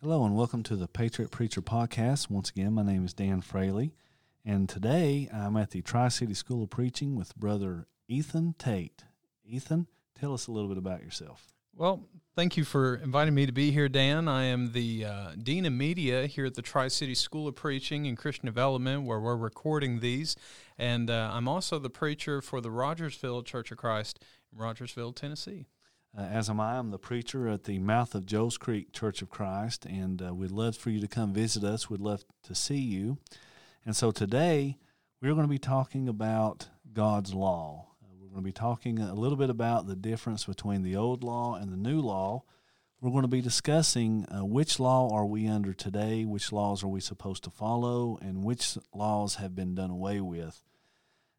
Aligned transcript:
Hello 0.00 0.24
and 0.24 0.36
welcome 0.36 0.62
to 0.62 0.76
the 0.76 0.86
Patriot 0.86 1.30
Preacher 1.30 1.60
Podcast. 1.60 2.30
Once 2.30 2.50
again, 2.50 2.72
my 2.72 2.82
name 2.82 3.04
is 3.04 3.12
Dan 3.12 3.40
Fraley, 3.40 3.92
and 4.44 4.68
today 4.68 5.28
I'm 5.32 5.56
at 5.56 5.72
the 5.72 5.82
Tri 5.82 6.08
City 6.08 6.34
School 6.34 6.62
of 6.62 6.70
Preaching 6.70 7.16
with 7.16 7.34
Brother 7.36 7.86
Ethan 8.08 8.54
Tate. 8.58 9.04
Ethan, 9.44 9.88
tell 10.18 10.32
us 10.32 10.46
a 10.46 10.52
little 10.52 10.68
bit 10.68 10.78
about 10.78 11.02
yourself. 11.02 11.52
Well, 11.76 12.06
thank 12.36 12.56
you 12.56 12.64
for 12.64 12.96
inviting 12.96 13.34
me 13.34 13.46
to 13.46 13.52
be 13.52 13.72
here, 13.72 13.88
Dan. 13.88 14.28
I 14.28 14.44
am 14.44 14.72
the 14.72 15.04
uh, 15.04 15.30
Dean 15.42 15.66
of 15.66 15.72
Media 15.72 16.26
here 16.26 16.46
at 16.46 16.54
the 16.54 16.62
Tri 16.62 16.88
City 16.88 17.14
School 17.14 17.48
of 17.48 17.56
Preaching 17.56 18.06
and 18.06 18.16
Christian 18.16 18.46
Development, 18.46 19.04
where 19.04 19.20
we're 19.20 19.36
recording 19.36 20.00
these. 20.00 20.36
And 20.78 21.10
uh, 21.10 21.30
I'm 21.32 21.48
also 21.48 21.78
the 21.78 21.90
preacher 21.90 22.40
for 22.40 22.60
the 22.60 22.70
Rogersville 22.70 23.42
Church 23.42 23.72
of 23.72 23.78
Christ 23.78 24.24
in 24.52 24.58
Rogersville, 24.58 25.12
Tennessee. 25.12 25.66
Uh, 26.16 26.22
as 26.22 26.48
am 26.48 26.60
I, 26.60 26.78
I'm 26.78 26.90
the 26.90 26.98
preacher 26.98 27.48
at 27.48 27.64
the 27.64 27.80
mouth 27.80 28.14
of 28.14 28.24
Joe's 28.24 28.56
Creek 28.56 28.92
Church 28.92 29.20
of 29.20 29.30
Christ, 29.30 29.84
and 29.84 30.22
uh, 30.22 30.32
we'd 30.32 30.52
love 30.52 30.76
for 30.76 30.90
you 30.90 31.00
to 31.00 31.08
come 31.08 31.32
visit 31.32 31.64
us. 31.64 31.90
We'd 31.90 32.00
love 32.00 32.24
to 32.44 32.54
see 32.54 32.78
you. 32.78 33.18
And 33.84 33.96
so 33.96 34.12
today, 34.12 34.78
we're 35.20 35.32
going 35.32 35.46
to 35.46 35.48
be 35.48 35.58
talking 35.58 36.08
about 36.08 36.68
God's 36.92 37.34
law. 37.34 37.88
Uh, 38.00 38.14
we're 38.16 38.28
going 38.28 38.42
to 38.42 38.44
be 38.44 38.52
talking 38.52 39.00
a 39.00 39.12
little 39.12 39.36
bit 39.36 39.50
about 39.50 39.88
the 39.88 39.96
difference 39.96 40.44
between 40.44 40.84
the 40.84 40.94
old 40.94 41.24
law 41.24 41.56
and 41.56 41.72
the 41.72 41.76
new 41.76 42.00
law. 42.00 42.44
We're 43.00 43.10
going 43.10 43.22
to 43.22 43.28
be 43.28 43.40
discussing 43.40 44.24
uh, 44.32 44.44
which 44.44 44.78
law 44.78 45.12
are 45.12 45.26
we 45.26 45.48
under 45.48 45.72
today, 45.72 46.24
which 46.24 46.52
laws 46.52 46.84
are 46.84 46.88
we 46.88 47.00
supposed 47.00 47.42
to 47.42 47.50
follow, 47.50 48.20
and 48.22 48.44
which 48.44 48.78
laws 48.94 49.34
have 49.36 49.56
been 49.56 49.74
done 49.74 49.90
away 49.90 50.20
with. 50.20 50.62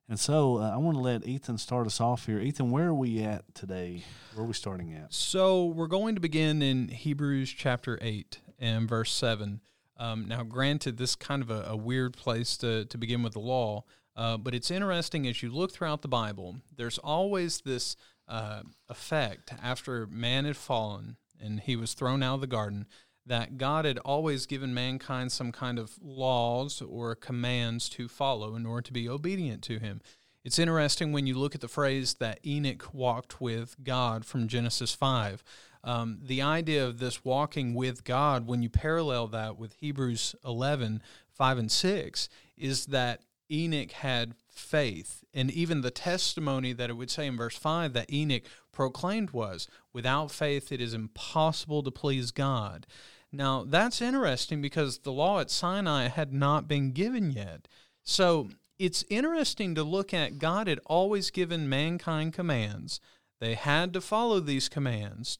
And 0.08 0.20
so 0.20 0.58
uh, 0.58 0.72
I 0.72 0.78
want 0.78 0.98
to 0.98 1.02
let 1.02 1.26
Ethan 1.26 1.58
start 1.58 1.88
us 1.88 2.00
off 2.00 2.28
here. 2.28 2.40
Ethan, 2.40 2.70
where 2.70 2.88
are 2.88 2.94
we 2.94 3.24
at 3.24 3.56
today? 3.56 4.04
Where 4.36 4.44
are 4.44 4.48
we 4.48 4.54
starting 4.54 4.94
at? 4.94 5.14
So 5.14 5.66
we're 5.66 5.88
going 5.88 6.14
to 6.14 6.22
begin 6.22 6.62
in 6.62 6.90
Hebrews 6.90 7.50
chapter 7.50 7.98
8 8.02 8.40
and 8.60 8.88
verse 8.88 9.12
7. 9.12 9.62
Um, 9.98 10.28
now, 10.28 10.44
granted, 10.44 10.98
this 10.98 11.12
is 11.12 11.16
kind 11.16 11.42
of 11.42 11.50
a, 11.50 11.64
a, 11.70 11.76
weird 11.76 12.16
place 12.16 12.58
to, 12.58 12.86
to 12.86 12.98
begin 12.98 13.24
with 13.24 13.34
the 13.34 13.40
law, 13.40 13.86
uh, 14.16 14.38
but 14.38 14.54
it's 14.54 14.70
interesting 14.70 15.26
as 15.26 15.42
you 15.42 15.50
look 15.50 15.72
throughout 15.72 16.02
the 16.02 16.08
Bible, 16.08 16.58
there's 16.76 16.98
always 16.98 17.62
this 17.62 17.96
uh, 18.28 18.62
effect 18.90 19.54
after 19.64 20.06
man 20.08 20.46
had 20.46 20.58
fallen 20.58 21.16
and 21.40 21.62
he 21.62 21.76
was 21.76 21.94
thrown 21.94 22.24
out 22.24 22.36
of 22.36 22.42
the 22.42 22.48
garden 22.48 22.86
that 23.26 23.58
God 23.58 23.86
had 23.86 23.98
always 24.00 24.46
given 24.46 24.74
mankind 24.74 25.32
some 25.32 25.52
kind 25.52 25.80
of 25.80 25.98
laws 26.02 26.82
or 26.82 27.16
commands 27.16 27.90
to 27.90 28.08
follow 28.08 28.56
in 28.56 28.66
order 28.66 28.84
to 28.84 28.94
be 28.94 29.10
obedient 29.10 29.64
to 29.64 29.80
Him. 29.80 30.02
It's 30.44 30.60
interesting 30.60 31.12
when 31.12 31.26
you 31.26 31.34
look 31.34 31.56
at 31.56 31.62
the 31.62 31.68
phrase 31.68 32.16
that 32.16 32.40
Enoch 32.46 32.94
walked 32.94 33.42
with 33.42 33.76
God 33.84 34.26
from 34.26 34.48
Genesis 34.48 34.94
5. 34.94 35.44
Um, 35.84 36.20
the 36.22 36.42
idea 36.42 36.86
of 36.86 37.00
this 37.00 37.26
walking 37.26 37.74
with 37.74 38.04
God, 38.04 38.46
when 38.48 38.62
you 38.62 38.70
parallel 38.70 39.28
that 39.28 39.58
with 39.58 39.74
Hebrews 39.74 40.36
11, 40.46 41.02
5 41.32 41.58
and 41.58 41.72
6, 41.72 42.30
is 42.58 42.86
that 42.88 43.22
Enoch 43.52 43.92
had 43.92 44.36
faith. 44.50 45.24
And 45.34 45.52
even 45.52 45.82
the 45.82 45.92
testimony 45.92 46.74
that 46.74 46.90
it 46.90 46.94
would 46.94 47.12
say 47.12 47.28
in 47.28 47.38
verse 47.38 47.58
5 47.58 47.94
that 47.94 48.12
Enoch 48.12 48.44
proclaimed 48.72 49.32
was 49.32 49.68
without 49.94 50.32
faith, 50.32 50.72
it 50.72 50.82
is 50.82 50.94
impossible 50.94 51.84
to 51.84 51.92
please 51.92 52.32
God. 52.32 52.88
Now, 53.32 53.66
that's 53.68 54.02
interesting 54.02 54.62
because 54.62 55.00
the 55.00 55.12
law 55.12 55.40
at 55.40 55.52
Sinai 55.52 56.08
had 56.08 56.32
not 56.34 56.68
been 56.68 56.92
given 56.92 57.32
yet. 57.32 57.68
So 58.04 58.50
it's 58.78 59.04
interesting 59.10 59.76
to 59.76 59.84
look 59.84 60.14
at 60.14 60.40
God 60.40 60.68
had 60.68 60.80
always 60.86 61.32
given 61.32 61.68
mankind 61.70 62.34
commands. 62.34 63.00
They 63.40 63.56
had 63.56 63.94
to 63.94 64.02
follow 64.02 64.40
these 64.40 64.70
commands. 64.70 65.38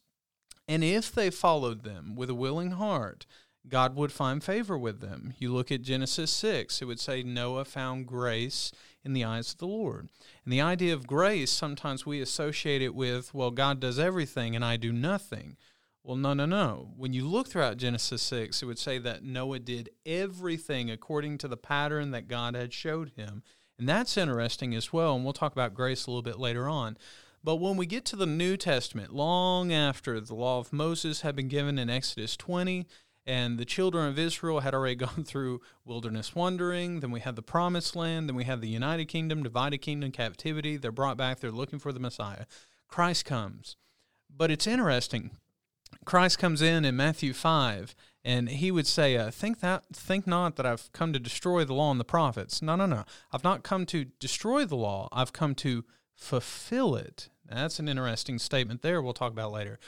And 0.68 0.82
if 0.82 1.12
they 1.12 1.30
followed 1.30 1.84
them 1.84 2.14
with 2.16 2.28
a 2.28 2.34
willing 2.34 2.72
heart, 2.72 3.24
God 3.68 3.96
would 3.96 4.12
find 4.12 4.42
favor 4.42 4.78
with 4.78 5.00
them. 5.00 5.34
You 5.38 5.52
look 5.52 5.72
at 5.72 5.82
Genesis 5.82 6.30
6, 6.30 6.82
it 6.82 6.84
would 6.84 7.00
say 7.00 7.22
Noah 7.22 7.64
found 7.64 8.06
grace 8.06 8.72
in 9.04 9.12
the 9.12 9.24
eyes 9.24 9.52
of 9.52 9.58
the 9.58 9.66
Lord. 9.66 10.08
And 10.44 10.52
the 10.52 10.60
idea 10.60 10.94
of 10.94 11.06
grace, 11.06 11.50
sometimes 11.50 12.06
we 12.06 12.20
associate 12.20 12.82
it 12.82 12.94
with, 12.94 13.32
well, 13.34 13.50
God 13.50 13.80
does 13.80 13.98
everything 13.98 14.54
and 14.54 14.64
I 14.64 14.76
do 14.76 14.92
nothing. 14.92 15.56
Well, 16.06 16.14
no, 16.14 16.34
no, 16.34 16.46
no. 16.46 16.92
When 16.96 17.12
you 17.12 17.26
look 17.26 17.48
throughout 17.48 17.78
Genesis 17.78 18.22
6, 18.22 18.62
it 18.62 18.66
would 18.66 18.78
say 18.78 18.98
that 18.98 19.24
Noah 19.24 19.58
did 19.58 19.90
everything 20.06 20.88
according 20.88 21.38
to 21.38 21.48
the 21.48 21.56
pattern 21.56 22.12
that 22.12 22.28
God 22.28 22.54
had 22.54 22.72
showed 22.72 23.10
him. 23.16 23.42
And 23.76 23.88
that's 23.88 24.16
interesting 24.16 24.72
as 24.76 24.92
well. 24.92 25.16
And 25.16 25.24
we'll 25.24 25.32
talk 25.32 25.50
about 25.50 25.74
grace 25.74 26.06
a 26.06 26.10
little 26.12 26.22
bit 26.22 26.38
later 26.38 26.68
on. 26.68 26.96
But 27.42 27.56
when 27.56 27.76
we 27.76 27.86
get 27.86 28.04
to 28.04 28.16
the 28.16 28.24
New 28.24 28.56
Testament, 28.56 29.12
long 29.16 29.72
after 29.72 30.20
the 30.20 30.36
law 30.36 30.60
of 30.60 30.72
Moses 30.72 31.22
had 31.22 31.34
been 31.34 31.48
given 31.48 31.76
in 31.76 31.90
Exodus 31.90 32.36
20, 32.36 32.86
and 33.26 33.58
the 33.58 33.64
children 33.64 34.06
of 34.06 34.16
Israel 34.16 34.60
had 34.60 34.74
already 34.74 34.94
gone 35.06 35.24
through 35.24 35.60
wilderness 35.84 36.36
wandering, 36.36 37.00
then 37.00 37.10
we 37.10 37.18
had 37.18 37.34
the 37.34 37.42
promised 37.42 37.96
land, 37.96 38.28
then 38.28 38.36
we 38.36 38.44
had 38.44 38.60
the 38.60 38.68
United 38.68 39.06
Kingdom, 39.06 39.42
divided 39.42 39.78
kingdom, 39.78 40.12
captivity. 40.12 40.76
They're 40.76 40.92
brought 40.92 41.16
back, 41.16 41.40
they're 41.40 41.50
looking 41.50 41.80
for 41.80 41.90
the 41.90 41.98
Messiah. 41.98 42.44
Christ 42.86 43.24
comes. 43.24 43.74
But 44.30 44.52
it's 44.52 44.68
interesting 44.68 45.32
Christ 46.04 46.38
comes 46.38 46.62
in 46.62 46.84
in 46.84 46.96
Matthew 46.96 47.32
5 47.32 47.94
and 48.26 48.48
he 48.48 48.72
would 48.72 48.88
say, 48.88 49.16
uh, 49.16 49.30
"Think 49.30 49.60
that, 49.60 49.84
think 49.92 50.26
not 50.26 50.56
that 50.56 50.66
I've 50.66 50.90
come 50.92 51.12
to 51.12 51.20
destroy 51.20 51.64
the 51.64 51.74
law 51.74 51.92
and 51.92 52.00
the 52.00 52.04
prophets. 52.04 52.60
No, 52.60 52.74
no, 52.74 52.84
no. 52.84 53.04
I've 53.32 53.44
not 53.44 53.62
come 53.62 53.86
to 53.86 54.06
destroy 54.18 54.64
the 54.64 54.76
law. 54.76 55.08
I've 55.12 55.32
come 55.32 55.54
to 55.56 55.84
fulfill 56.12 56.96
it." 56.96 57.28
That's 57.48 57.78
an 57.78 57.88
interesting 57.88 58.40
statement 58.40 58.82
there. 58.82 59.00
We'll 59.00 59.12
talk 59.12 59.30
about 59.30 59.52
later. 59.52 59.78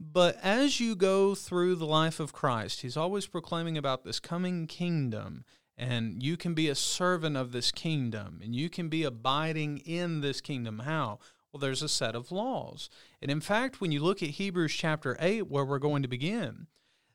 But 0.00 0.36
as 0.42 0.80
you 0.80 0.96
go 0.96 1.36
through 1.36 1.76
the 1.76 1.86
life 1.86 2.18
of 2.18 2.32
Christ, 2.32 2.80
he's 2.80 2.96
always 2.96 3.28
proclaiming 3.28 3.78
about 3.78 4.02
this 4.02 4.18
coming 4.18 4.66
kingdom, 4.66 5.44
and 5.76 6.20
you 6.20 6.36
can 6.36 6.52
be 6.52 6.68
a 6.68 6.74
servant 6.74 7.36
of 7.36 7.52
this 7.52 7.70
kingdom, 7.70 8.40
and 8.42 8.56
you 8.56 8.68
can 8.68 8.88
be 8.88 9.04
abiding 9.04 9.78
in 9.78 10.20
this 10.20 10.40
kingdom. 10.40 10.80
How? 10.80 11.20
Well, 11.54 11.60
there's 11.60 11.82
a 11.82 11.88
set 11.88 12.16
of 12.16 12.32
laws. 12.32 12.90
And 13.22 13.30
in 13.30 13.40
fact, 13.40 13.80
when 13.80 13.92
you 13.92 14.02
look 14.02 14.24
at 14.24 14.30
Hebrews 14.30 14.74
chapter 14.74 15.16
8, 15.20 15.46
where 15.46 15.64
we're 15.64 15.78
going 15.78 16.02
to 16.02 16.08
begin, 16.08 16.66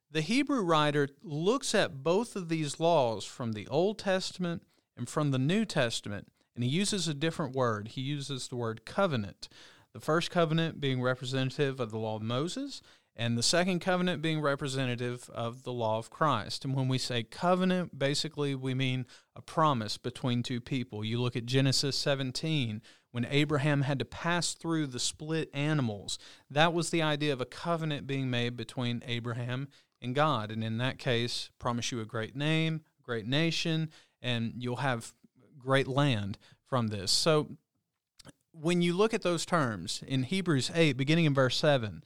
the 0.09 0.21
Hebrew 0.21 0.61
writer 0.61 1.09
looks 1.21 1.75
at 1.75 2.03
both 2.03 2.37
of 2.37 2.47
these 2.47 2.79
laws 2.79 3.25
from 3.25 3.51
the 3.51 3.67
Old 3.67 3.99
Testament 3.99 4.63
and 4.95 5.09
from 5.09 5.31
the 5.31 5.37
New 5.37 5.65
Testament, 5.65 6.29
and 6.55 6.63
he 6.63 6.69
uses 6.69 7.05
a 7.05 7.13
different 7.13 7.53
word. 7.53 7.89
He 7.89 8.01
uses 8.01 8.47
the 8.47 8.55
word 8.55 8.85
covenant. 8.85 9.49
The 9.91 9.99
first 9.99 10.31
covenant 10.31 10.79
being 10.79 11.01
representative 11.01 11.81
of 11.81 11.91
the 11.91 11.99
law 11.99 12.15
of 12.15 12.21
Moses, 12.21 12.81
and 13.19 13.37
the 13.37 13.43
second 13.43 13.81
covenant 13.81 14.21
being 14.21 14.39
representative 14.39 15.29
of 15.33 15.63
the 15.63 15.73
law 15.73 15.97
of 15.97 16.09
Christ. 16.09 16.63
And 16.63 16.73
when 16.73 16.87
we 16.87 16.97
say 16.97 17.21
covenant, 17.21 17.99
basically 17.99 18.55
we 18.55 18.73
mean 18.73 19.05
a 19.35 19.41
promise 19.41 19.97
between 19.97 20.41
two 20.41 20.61
people. 20.61 21.03
You 21.03 21.19
look 21.19 21.35
at 21.35 21.45
Genesis 21.45 21.97
17, 21.97 22.81
when 23.11 23.27
Abraham 23.29 23.81
had 23.81 23.99
to 23.99 24.05
pass 24.05 24.53
through 24.53 24.87
the 24.87 25.01
split 25.01 25.49
animals, 25.53 26.17
that 26.49 26.71
was 26.71 26.91
the 26.91 27.01
idea 27.01 27.33
of 27.33 27.41
a 27.41 27.45
covenant 27.45 28.07
being 28.07 28.29
made 28.29 28.55
between 28.55 29.03
Abraham 29.05 29.67
and 30.01 30.15
God. 30.15 30.49
And 30.49 30.63
in 30.63 30.77
that 30.77 30.97
case, 30.97 31.49
promise 31.59 31.91
you 31.91 31.99
a 31.99 32.05
great 32.05 32.37
name, 32.37 32.83
great 33.03 33.27
nation, 33.27 33.89
and 34.21 34.53
you'll 34.55 34.77
have 34.77 35.13
great 35.57 35.89
land 35.89 36.37
from 36.69 36.87
this. 36.87 37.11
So 37.11 37.57
when 38.53 38.81
you 38.81 38.93
look 38.93 39.13
at 39.13 39.23
those 39.23 39.45
terms 39.45 40.03
in 40.07 40.23
Hebrews 40.23 40.71
8, 40.73 40.93
beginning 40.93 41.25
in 41.25 41.33
verse 41.33 41.57
7, 41.57 42.01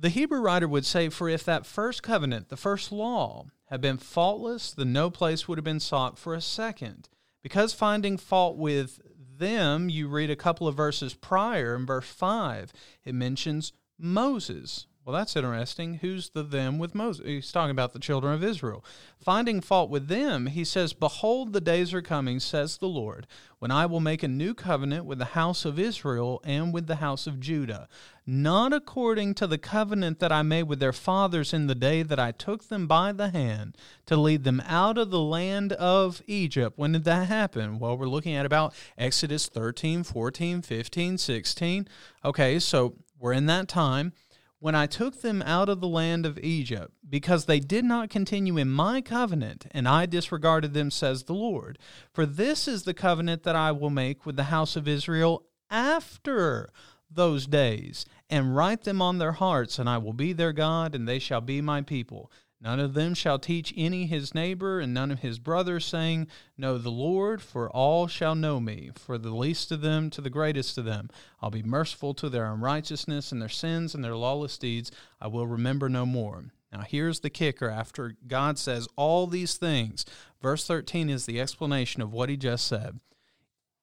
the 0.00 0.08
Hebrew 0.08 0.40
writer 0.40 0.68
would 0.68 0.86
say, 0.86 1.08
For 1.08 1.28
if 1.28 1.44
that 1.44 1.66
first 1.66 2.02
covenant, 2.02 2.48
the 2.48 2.56
first 2.56 2.92
law, 2.92 3.46
had 3.66 3.80
been 3.80 3.98
faultless, 3.98 4.72
then 4.72 4.92
no 4.92 5.10
place 5.10 5.46
would 5.46 5.58
have 5.58 5.64
been 5.64 5.80
sought 5.80 6.18
for 6.18 6.34
a 6.34 6.40
second. 6.40 7.08
Because 7.42 7.74
finding 7.74 8.16
fault 8.16 8.56
with 8.56 9.00
them, 9.38 9.88
you 9.88 10.08
read 10.08 10.30
a 10.30 10.36
couple 10.36 10.66
of 10.66 10.74
verses 10.74 11.14
prior 11.14 11.76
in 11.76 11.86
verse 11.86 12.08
5, 12.08 12.72
it 13.04 13.14
mentions 13.14 13.72
Moses. 13.98 14.86
Well, 15.08 15.16
that's 15.16 15.36
interesting. 15.36 15.94
Who's 15.94 16.28
the 16.28 16.42
them 16.42 16.78
with 16.78 16.94
Moses? 16.94 17.24
He's 17.24 17.50
talking 17.50 17.70
about 17.70 17.94
the 17.94 17.98
children 17.98 18.34
of 18.34 18.44
Israel. 18.44 18.84
Finding 19.18 19.62
fault 19.62 19.88
with 19.88 20.08
them, 20.08 20.48
he 20.48 20.64
says, 20.64 20.92
Behold, 20.92 21.54
the 21.54 21.62
days 21.62 21.94
are 21.94 22.02
coming, 22.02 22.38
says 22.40 22.76
the 22.76 22.88
Lord, 22.88 23.26
when 23.58 23.70
I 23.70 23.86
will 23.86 24.00
make 24.00 24.22
a 24.22 24.28
new 24.28 24.52
covenant 24.52 25.06
with 25.06 25.18
the 25.18 25.24
house 25.24 25.64
of 25.64 25.78
Israel 25.78 26.42
and 26.44 26.74
with 26.74 26.88
the 26.88 26.96
house 26.96 27.26
of 27.26 27.40
Judah, 27.40 27.88
not 28.26 28.74
according 28.74 29.32
to 29.36 29.46
the 29.46 29.56
covenant 29.56 30.18
that 30.18 30.30
I 30.30 30.42
made 30.42 30.64
with 30.64 30.78
their 30.78 30.92
fathers 30.92 31.54
in 31.54 31.68
the 31.68 31.74
day 31.74 32.02
that 32.02 32.20
I 32.20 32.30
took 32.30 32.68
them 32.68 32.86
by 32.86 33.12
the 33.12 33.30
hand 33.30 33.78
to 34.04 34.14
lead 34.14 34.44
them 34.44 34.60
out 34.66 34.98
of 34.98 35.08
the 35.08 35.22
land 35.22 35.72
of 35.72 36.20
Egypt. 36.26 36.76
When 36.76 36.92
did 36.92 37.04
that 37.04 37.28
happen? 37.28 37.78
Well, 37.78 37.96
we're 37.96 38.08
looking 38.08 38.34
at 38.34 38.44
about 38.44 38.74
Exodus 38.98 39.46
13, 39.46 40.04
14, 40.04 40.60
15, 40.60 41.16
16. 41.16 41.88
Okay, 42.26 42.58
so 42.58 42.96
we're 43.18 43.32
in 43.32 43.46
that 43.46 43.68
time 43.68 44.12
when 44.60 44.74
I 44.74 44.86
took 44.86 45.20
them 45.20 45.42
out 45.42 45.68
of 45.68 45.80
the 45.80 45.88
land 45.88 46.26
of 46.26 46.38
Egypt, 46.38 46.92
because 47.08 47.44
they 47.44 47.60
did 47.60 47.84
not 47.84 48.10
continue 48.10 48.56
in 48.56 48.70
my 48.70 49.00
covenant, 49.00 49.66
and 49.70 49.86
I 49.86 50.06
disregarded 50.06 50.74
them, 50.74 50.90
says 50.90 51.24
the 51.24 51.34
Lord. 51.34 51.78
For 52.12 52.26
this 52.26 52.66
is 52.66 52.82
the 52.82 52.94
covenant 52.94 53.44
that 53.44 53.56
I 53.56 53.70
will 53.72 53.90
make 53.90 54.26
with 54.26 54.36
the 54.36 54.44
house 54.44 54.74
of 54.74 54.88
Israel 54.88 55.44
after 55.70 56.70
those 57.10 57.46
days, 57.46 58.04
and 58.28 58.56
write 58.56 58.82
them 58.82 59.00
on 59.00 59.18
their 59.18 59.32
hearts, 59.32 59.78
and 59.78 59.88
I 59.88 59.98
will 59.98 60.12
be 60.12 60.32
their 60.32 60.52
God, 60.52 60.94
and 60.94 61.08
they 61.08 61.18
shall 61.18 61.40
be 61.40 61.60
my 61.60 61.80
people. 61.82 62.30
None 62.60 62.80
of 62.80 62.94
them 62.94 63.14
shall 63.14 63.38
teach 63.38 63.72
any 63.76 64.06
his 64.06 64.34
neighbor 64.34 64.80
and 64.80 64.92
none 64.92 65.12
of 65.12 65.20
his 65.20 65.38
brothers, 65.38 65.84
saying, 65.84 66.26
Know 66.56 66.76
the 66.76 66.90
Lord, 66.90 67.40
for 67.40 67.70
all 67.70 68.08
shall 68.08 68.34
know 68.34 68.58
me, 68.58 68.90
for 68.96 69.16
the 69.16 69.34
least 69.34 69.70
of 69.70 69.80
them 69.80 70.10
to 70.10 70.20
the 70.20 70.30
greatest 70.30 70.76
of 70.76 70.84
them. 70.84 71.08
I'll 71.40 71.50
be 71.50 71.62
merciful 71.62 72.14
to 72.14 72.28
their 72.28 72.52
unrighteousness 72.52 73.30
and 73.30 73.40
their 73.40 73.48
sins 73.48 73.94
and 73.94 74.02
their 74.02 74.16
lawless 74.16 74.58
deeds. 74.58 74.90
I 75.20 75.28
will 75.28 75.46
remember 75.46 75.88
no 75.88 76.04
more. 76.04 76.46
Now, 76.72 76.80
here's 76.80 77.20
the 77.20 77.30
kicker 77.30 77.70
after 77.70 78.16
God 78.26 78.58
says 78.58 78.88
all 78.96 79.28
these 79.28 79.54
things. 79.56 80.04
Verse 80.42 80.66
13 80.66 81.08
is 81.08 81.26
the 81.26 81.40
explanation 81.40 82.02
of 82.02 82.12
what 82.12 82.28
he 82.28 82.36
just 82.36 82.66
said. 82.66 82.98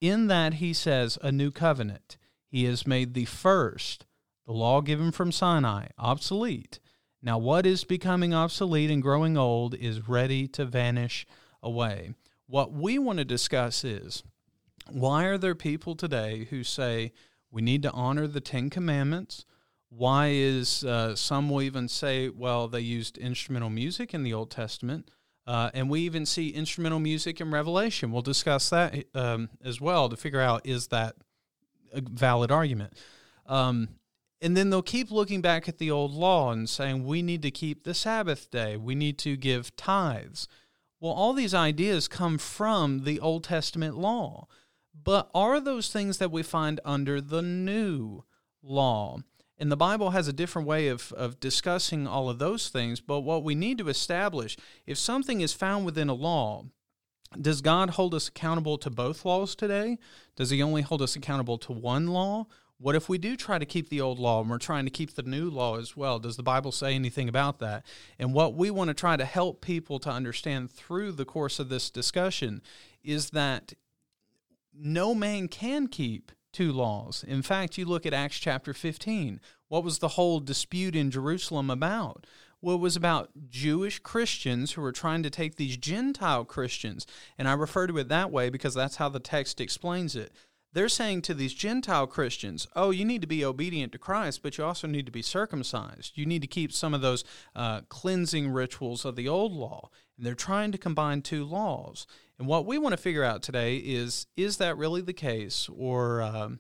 In 0.02 0.28
that, 0.28 0.56
he 0.56 0.74
says, 0.74 1.18
a 1.22 1.32
new 1.32 1.50
covenant. 1.50 2.18
He 2.46 2.66
has 2.66 2.86
made 2.86 3.14
the 3.14 3.26
first, 3.26 4.06
the 4.46 4.52
law 4.52 4.82
given 4.82 5.12
from 5.12 5.32
Sinai, 5.32 5.88
obsolete 5.98 6.80
now, 7.26 7.40
what 7.40 7.66
is 7.66 7.84
becoming 7.84 8.36
obsolete 8.36 8.92
and 8.92 9.02
growing 9.02 9.36
old 9.36 9.74
is 9.74 10.08
ready 10.08 10.48
to 10.50 10.64
vanish 10.64 11.26
away. 11.64 12.14
What 12.46 12.72
we 12.72 13.00
want 13.00 13.18
to 13.18 13.26
discuss 13.26 13.84
is 13.84 14.24
why 14.92 15.26
are 15.26 15.40
there 15.40 15.56
people 15.56 15.96
today 15.96 16.46
who 16.52 16.64
say 16.64 17.12
we 17.50 17.64
need 17.64 17.82
to 17.82 17.92
honor 17.92 18.28
the 18.28 18.42
Ten 18.42 18.70
Commandments? 18.70 19.44
Why 19.90 20.28
is 20.34 20.84
uh, 20.84 21.16
some 21.16 21.50
will 21.50 21.64
even 21.64 21.88
say, 21.88 22.30
well, 22.30 22.68
they 22.68 22.82
used 22.82 23.18
instrumental 23.18 23.72
music 23.72 24.14
in 24.14 24.22
the 24.22 24.34
Old 24.34 24.52
Testament, 24.52 25.10
uh, 25.48 25.72
and 25.74 25.90
we 25.90 26.02
even 26.02 26.28
see 26.28 26.50
instrumental 26.50 27.00
music 27.00 27.42
in 27.42 27.50
Revelation. 27.50 28.12
We'll 28.12 28.22
discuss 28.22 28.70
that 28.70 29.06
um, 29.16 29.50
as 29.64 29.82
well 29.82 30.10
to 30.10 30.18
figure 30.18 30.42
out 30.42 30.68
is 30.68 30.88
that 30.88 31.16
a 31.92 32.02
valid 32.02 32.52
argument. 32.52 32.94
Um, 33.48 33.90
and 34.42 34.56
then 34.56 34.70
they'll 34.70 34.82
keep 34.82 35.12
looking 35.12 35.42
back 35.42 35.68
at 35.68 35.78
the 35.78 35.90
old 35.90 36.12
law 36.12 36.52
and 36.52 36.70
saying, 36.70 37.06
we 37.06 37.22
need 37.22 37.42
to 37.44 37.52
keep 37.52 37.84
the 37.84 37.94
Sabbath 37.94 38.52
day, 38.52 38.78
we 38.78 38.96
need 38.96 39.18
to 39.20 39.38
give 39.38 39.76
tithes. 39.76 40.48
Well, 41.00 41.14
all 41.14 41.34
these 41.34 41.54
ideas 41.54 42.08
come 42.08 42.38
from 42.38 43.04
the 43.04 43.20
Old 43.20 43.44
Testament 43.44 43.98
law. 43.98 44.48
But 45.04 45.30
are 45.36 45.60
those 45.60 45.90
things 45.90 46.18
that 46.18 46.32
we 46.32 46.42
find 46.42 46.80
under 46.86 47.20
the 47.22 47.42
new 47.42 48.24
law? 48.64 49.20
And 49.58 49.72
the 49.72 49.78
Bible 49.78 50.12
has 50.12 50.28
a 50.28 50.34
different 50.34 50.68
way 50.68 50.88
of, 50.88 51.14
of 51.14 51.40
discussing 51.40 52.08
all 52.08 52.30
of 52.30 52.40
those 52.40 52.70
things. 52.70 53.02
But 53.02 53.22
what 53.22 53.44
we 53.44 53.56
need 53.56 53.78
to 53.78 53.90
establish 53.90 54.58
if 54.86 54.98
something 54.98 55.42
is 55.42 55.54
found 55.54 55.86
within 55.86 56.10
a 56.10 56.14
law, 56.14 56.66
does 57.40 57.62
God 57.62 57.92
hold 57.92 58.14
us 58.14 58.28
accountable 58.28 58.78
to 58.80 58.90
both 58.90 59.26
laws 59.26 59.56
today? 59.56 59.98
Does 60.36 60.50
He 60.50 60.62
only 60.62 60.82
hold 60.82 61.02
us 61.02 61.16
accountable 61.16 61.58
to 61.60 61.72
one 61.72 62.08
law? 62.08 62.48
What 62.78 62.96
if 62.96 63.08
we 63.08 63.18
do 63.18 63.38
try 63.38 63.58
to 63.58 63.66
keep 63.66 63.90
the 63.90 64.02
old 64.02 64.20
law 64.20 64.42
and 64.42 64.50
we're 64.50 64.58
trying 64.58 64.84
to 64.86 64.92
keep 64.92 65.16
the 65.16 65.24
new 65.24 65.50
law 65.50 65.78
as 65.78 65.96
well? 65.96 66.20
Does 66.20 66.36
the 66.36 66.44
Bible 66.44 66.74
say 66.74 66.94
anything 66.94 67.30
about 67.30 67.60
that? 67.60 67.86
And 68.20 68.34
what 68.34 68.54
we 68.54 68.70
want 68.70 68.90
to 68.90 68.94
try 68.94 69.16
to 69.16 69.24
help 69.24 69.62
people 69.62 69.98
to 70.00 70.10
understand 70.10 70.72
through 70.72 71.14
the 71.14 71.26
course 71.26 71.58
of 71.58 71.70
this 71.70 71.90
discussion 71.90 72.62
is 73.02 73.30
that 73.30 73.74
no 74.74 75.16
man 75.16 75.48
can 75.48 75.88
keep 75.88 76.34
two 76.52 76.74
laws. 76.74 77.24
In 77.26 77.42
fact, 77.42 77.78
you 77.78 77.86
look 77.86 78.06
at 78.06 78.14
Acts 78.14 78.40
chapter 78.40 78.74
15. 78.74 79.40
What 79.70 79.84
was 79.84 80.00
the 80.00 80.10
whole 80.10 80.42
dispute 80.42 80.96
in 80.96 81.12
Jerusalem 81.12 81.70
about? 81.70 82.28
Well, 82.62 82.76
it 82.76 82.82
was 82.82 82.96
about 82.96 83.30
Jewish 83.50 84.00
Christians 84.00 84.74
who 84.74 84.82
were 84.82 84.92
trying 84.92 85.24
to 85.24 85.30
take 85.30 85.56
these 85.56 85.78
Gentile 85.78 86.44
Christians. 86.44 87.06
And 87.38 87.48
I 87.48 87.54
refer 87.54 87.88
to 87.88 87.98
it 88.00 88.10
that 88.10 88.32
way 88.32 88.50
because 88.50 88.74
that's 88.74 88.98
how 88.98 89.08
the 89.08 89.20
text 89.20 89.62
explains 89.62 90.16
it 90.16 90.34
they're 90.76 90.90
saying 90.90 91.22
to 91.22 91.34
these 91.34 91.54
Gentile 91.54 92.06
Christians, 92.06 92.68
oh, 92.76 92.92
you 92.92 93.06
need 93.06 93.22
to 93.22 93.28
be 93.28 93.46
obedient 93.46 93.94
to 93.94 93.98
Christ, 93.98 94.44
but 94.44 94.58
you 94.58 94.66
also 94.66 94.88
need 94.88 95.06
to 95.06 95.12
be 95.12 95.22
circumcised. 95.22 96.18
You 96.18 96.26
need 96.26 96.42
to 96.42 96.48
keep 96.48 96.74
some 96.74 96.94
of 96.94 97.00
those 97.00 97.24
uh, 97.56 97.82
cleansing 97.88 98.50
rituals 98.50 99.06
of 99.06 99.16
the 99.16 99.30
old 99.30 99.54
law. 99.54 99.90
And 100.18 100.26
they're 100.26 100.36
trying 100.36 100.74
to 100.74 100.78
combine 100.78 101.22
two 101.22 101.46
laws. 101.46 102.06
And 102.38 102.46
what 102.46 102.66
we 102.66 102.78
want 102.78 102.92
to 102.92 103.02
figure 103.02 103.24
out 103.24 103.42
today 103.42 103.78
is 103.78 104.28
is 104.36 104.58
that 104.58 104.76
really 104.76 105.02
the 105.02 105.14
case? 105.14 105.70
Or 105.74 106.22
um, 106.22 106.60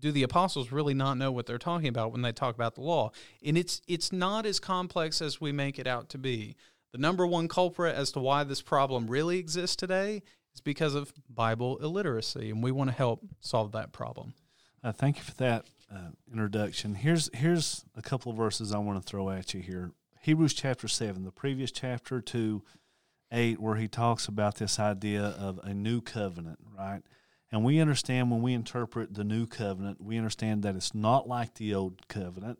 do 0.00 0.10
the 0.10 0.24
apostles 0.24 0.72
really 0.72 0.94
not 0.94 1.16
know 1.16 1.30
what 1.30 1.46
they're 1.46 1.56
talking 1.56 1.88
about 1.88 2.10
when 2.10 2.22
they 2.22 2.32
talk 2.32 2.56
about 2.56 2.74
the 2.74 2.80
law? 2.80 3.12
And 3.44 3.56
it's, 3.56 3.80
it's 3.86 4.12
not 4.12 4.44
as 4.44 4.58
complex 4.58 5.22
as 5.22 5.40
we 5.40 5.52
make 5.52 5.78
it 5.78 5.86
out 5.86 6.08
to 6.10 6.18
be. 6.18 6.56
The 6.90 6.98
number 6.98 7.24
one 7.24 7.46
culprit 7.46 7.94
as 7.94 8.10
to 8.12 8.20
why 8.20 8.42
this 8.42 8.60
problem 8.60 9.06
really 9.06 9.38
exists 9.38 9.76
today 9.76 10.22
is 10.56 10.60
because 10.60 10.94
of 10.94 11.12
Bible 11.28 11.76
illiteracy, 11.78 12.50
and 12.50 12.62
we 12.62 12.72
want 12.72 12.90
to 12.90 12.96
help 12.96 13.20
solve 13.40 13.72
that 13.72 13.92
problem. 13.92 14.34
Uh, 14.82 14.92
thank 14.92 15.18
you 15.18 15.22
for 15.22 15.34
that 15.34 15.66
uh, 15.92 16.10
introduction. 16.32 16.94
Here's 16.94 17.30
here's 17.34 17.84
a 17.94 18.02
couple 18.02 18.32
of 18.32 18.38
verses 18.38 18.72
I 18.72 18.78
want 18.78 19.00
to 19.00 19.08
throw 19.08 19.30
at 19.30 19.54
you 19.54 19.60
here. 19.60 19.92
Hebrews 20.22 20.54
chapter 20.54 20.88
seven, 20.88 21.24
the 21.24 21.30
previous 21.30 21.70
chapter 21.70 22.20
to 22.20 22.62
eight, 23.30 23.60
where 23.60 23.76
he 23.76 23.86
talks 23.86 24.28
about 24.28 24.56
this 24.56 24.78
idea 24.80 25.22
of 25.22 25.60
a 25.62 25.74
new 25.74 26.00
covenant, 26.00 26.58
right? 26.76 27.02
And 27.52 27.64
we 27.64 27.78
understand 27.78 28.30
when 28.30 28.42
we 28.42 28.54
interpret 28.54 29.14
the 29.14 29.24
new 29.24 29.46
covenant, 29.46 30.00
we 30.00 30.16
understand 30.16 30.62
that 30.62 30.74
it's 30.74 30.94
not 30.94 31.28
like 31.28 31.54
the 31.54 31.74
old 31.74 32.08
covenant. 32.08 32.58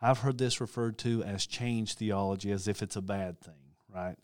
I've 0.00 0.18
heard 0.18 0.38
this 0.38 0.60
referred 0.60 0.98
to 0.98 1.22
as 1.24 1.46
change 1.46 1.94
theology, 1.94 2.52
as 2.52 2.68
if 2.68 2.82
it's 2.82 2.96
a 2.96 3.02
bad 3.02 3.40
thing, 3.40 3.74
right? 3.92 4.16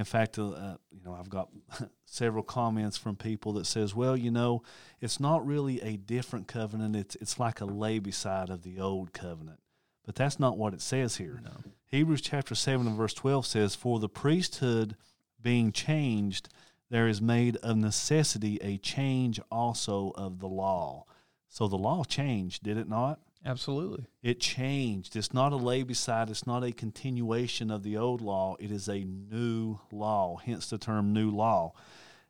In 0.00 0.06
fact, 0.06 0.38
uh, 0.38 0.48
uh, 0.48 0.76
you 0.90 1.02
know, 1.04 1.14
I've 1.14 1.28
got 1.28 1.50
several 2.06 2.42
comments 2.42 2.96
from 2.96 3.16
people 3.16 3.52
that 3.52 3.66
says, 3.66 3.94
"Well, 3.94 4.16
you 4.16 4.30
know, 4.30 4.62
it's 4.98 5.20
not 5.20 5.46
really 5.46 5.78
a 5.82 5.98
different 5.98 6.48
covenant. 6.48 6.96
It's 6.96 7.16
it's 7.16 7.38
like 7.38 7.60
a 7.60 7.66
lay 7.66 7.98
beside 7.98 8.48
of 8.48 8.62
the 8.62 8.80
old 8.80 9.12
covenant." 9.12 9.60
But 10.06 10.14
that's 10.14 10.40
not 10.40 10.56
what 10.56 10.72
it 10.72 10.80
says 10.80 11.18
here. 11.18 11.42
No. 11.44 11.50
Hebrews 11.84 12.22
chapter 12.22 12.54
7 12.54 12.86
and 12.86 12.96
verse 12.96 13.12
12 13.12 13.44
says, 13.44 13.74
"For 13.74 13.98
the 13.98 14.08
priesthood 14.08 14.96
being 15.38 15.70
changed, 15.70 16.48
there 16.88 17.06
is 17.06 17.20
made 17.20 17.56
of 17.56 17.76
necessity 17.76 18.58
a 18.62 18.78
change 18.78 19.38
also 19.50 20.12
of 20.14 20.38
the 20.38 20.48
law." 20.48 21.04
So 21.50 21.68
the 21.68 21.76
law 21.76 22.04
changed, 22.04 22.62
did 22.62 22.78
it 22.78 22.88
not? 22.88 23.20
Absolutely. 23.44 24.06
It 24.22 24.38
changed. 24.40 25.16
It's 25.16 25.32
not 25.32 25.52
a 25.52 25.56
lay 25.56 25.82
beside, 25.82 26.28
it's 26.28 26.46
not 26.46 26.62
a 26.62 26.72
continuation 26.72 27.70
of 27.70 27.82
the 27.82 27.96
old 27.96 28.20
law. 28.20 28.56
It 28.58 28.70
is 28.70 28.88
a 28.88 29.04
new 29.04 29.78
law, 29.90 30.36
hence 30.36 30.68
the 30.68 30.78
term 30.78 31.12
new 31.12 31.30
law. 31.30 31.72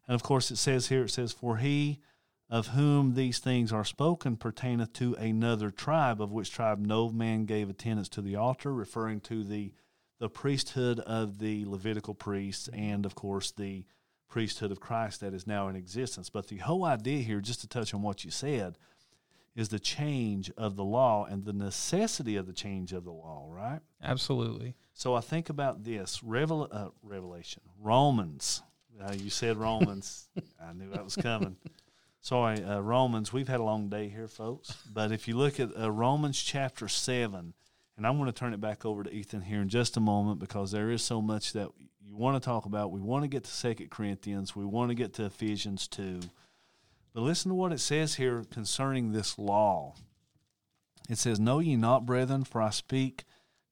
And 0.07 0.15
of 0.15 0.23
course, 0.23 0.51
it 0.51 0.57
says 0.57 0.89
here, 0.89 1.05
it 1.05 1.11
says, 1.11 1.33
For 1.33 1.57
he 1.57 2.01
of 2.49 2.69
whom 2.69 3.15
these 3.15 3.39
things 3.39 3.73
are 3.73 3.85
spoken 3.85 4.37
pertaineth 4.37 4.93
to 4.93 5.15
another 5.15 5.71
tribe, 5.71 6.21
of 6.21 6.33
which 6.33 6.51
tribe 6.51 6.81
no 6.81 7.09
man 7.09 7.45
gave 7.45 7.71
attendance 7.71 8.09
to 8.09 8.21
the 8.21 8.35
altar, 8.35 8.73
referring 8.73 9.21
to 9.21 9.45
the, 9.45 9.73
the 10.19 10.29
priesthood 10.29 10.99
of 11.01 11.39
the 11.39 11.65
Levitical 11.65 12.15
priests 12.15 12.69
and, 12.73 13.07
of 13.07 13.15
course, 13.15 13.53
the 13.53 13.85
priesthood 14.29 14.73
of 14.73 14.81
Christ 14.81 15.21
that 15.21 15.33
is 15.33 15.47
now 15.47 15.69
in 15.69 15.77
existence. 15.77 16.29
But 16.29 16.49
the 16.49 16.59
whole 16.59 16.85
idea 16.85 17.23
here, 17.23 17.41
just 17.41 17.61
to 17.61 17.69
touch 17.69 17.95
on 17.95 18.03
what 18.03 18.25
you 18.25 18.33
said, 18.33 18.77
is 19.57 19.69
the 19.69 19.79
change 19.79 20.51
of 20.57 20.77
the 20.77 20.85
law 20.85 21.25
and 21.25 21.45
the 21.45 21.53
necessity 21.53 22.37
of 22.37 22.47
the 22.47 22.53
change 22.53 22.93
of 22.93 23.05
the 23.05 23.11
law, 23.11 23.49
right? 23.51 23.81
Absolutely. 24.03 24.75
So 24.95 25.15
I 25.15 25.21
think 25.21 25.51
about 25.51 25.85
this 25.85 26.23
Revel- 26.23 26.69
uh, 26.71 26.89
Revelation, 27.03 27.63
Romans. 27.81 28.63
Uh, 29.03 29.13
you 29.13 29.31
said 29.31 29.57
Romans. 29.57 30.29
I 30.63 30.73
knew 30.73 30.91
that 30.91 31.05
was 31.05 31.17
coming. 31.17 31.57
Sorry, 32.21 32.63
uh, 32.63 32.81
Romans. 32.81 33.33
We've 33.33 33.49
had 33.49 33.61
a 33.61 33.65
long 33.65 33.89
day 33.89 34.09
here, 34.09 34.29
folks. 34.29 34.77
But 34.93 35.11
if 35.11 35.27
you 35.27 35.37
look 35.37 35.59
at 35.59 35.71
uh, 35.79 35.91
Romans 35.91 36.41
chapter 36.41 36.87
7, 36.87 37.55
and 37.97 38.07
I'm 38.07 38.19
going 38.19 38.27
to 38.27 38.39
turn 38.39 38.55
it 38.55 38.61
back 38.61 38.85
over 38.85 39.03
to 39.03 39.13
Ethan 39.13 39.43
here 39.43 39.61
in 39.61 39.69
just 39.69 39.97
a 39.97 40.01
moment 40.01 40.39
because 40.39 40.71
there 40.71 40.91
is 40.91 41.03
so 41.03 41.21
much 41.21 41.55
that 41.55 41.69
you 42.03 42.17
want 42.17 42.43
to 42.43 42.45
talk 42.45 42.67
about. 42.67 42.91
We 42.93 43.01
want 43.01 43.25
to 43.25 43.29
get 43.29 43.45
to 43.45 43.51
Second 43.51 43.91
Corinthians, 43.91 44.55
we 44.55 44.65
want 44.65 44.91
to 44.91 44.95
get 44.95 45.15
to 45.15 45.25
Ephesians 45.25 45.89
2. 45.89 46.21
But 47.13 47.23
listen 47.23 47.49
to 47.51 47.55
what 47.55 47.73
it 47.73 47.81
says 47.81 48.15
here 48.15 48.45
concerning 48.51 49.13
this 49.13 49.39
law. 49.39 49.95
It 51.09 51.19
says, 51.19 51.41
Know 51.41 51.59
ye 51.59 51.77
not, 51.77 52.07
brethren, 52.07 52.45
for 52.45 52.63
I 52.63 52.71
speak 52.71 53.25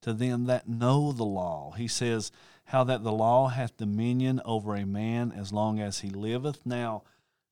to 0.02 0.12
them 0.12 0.46
that 0.46 0.68
know 0.68 1.12
the 1.12 1.24
law. 1.24 1.72
He 1.76 1.86
says, 1.86 2.32
How 2.66 2.84
that 2.84 3.04
the 3.04 3.12
law 3.12 3.48
hath 3.48 3.76
dominion 3.76 4.40
over 4.44 4.74
a 4.74 4.84
man 4.84 5.32
as 5.32 5.52
long 5.52 5.78
as 5.78 6.00
he 6.00 6.10
liveth. 6.10 6.66
Now, 6.66 7.04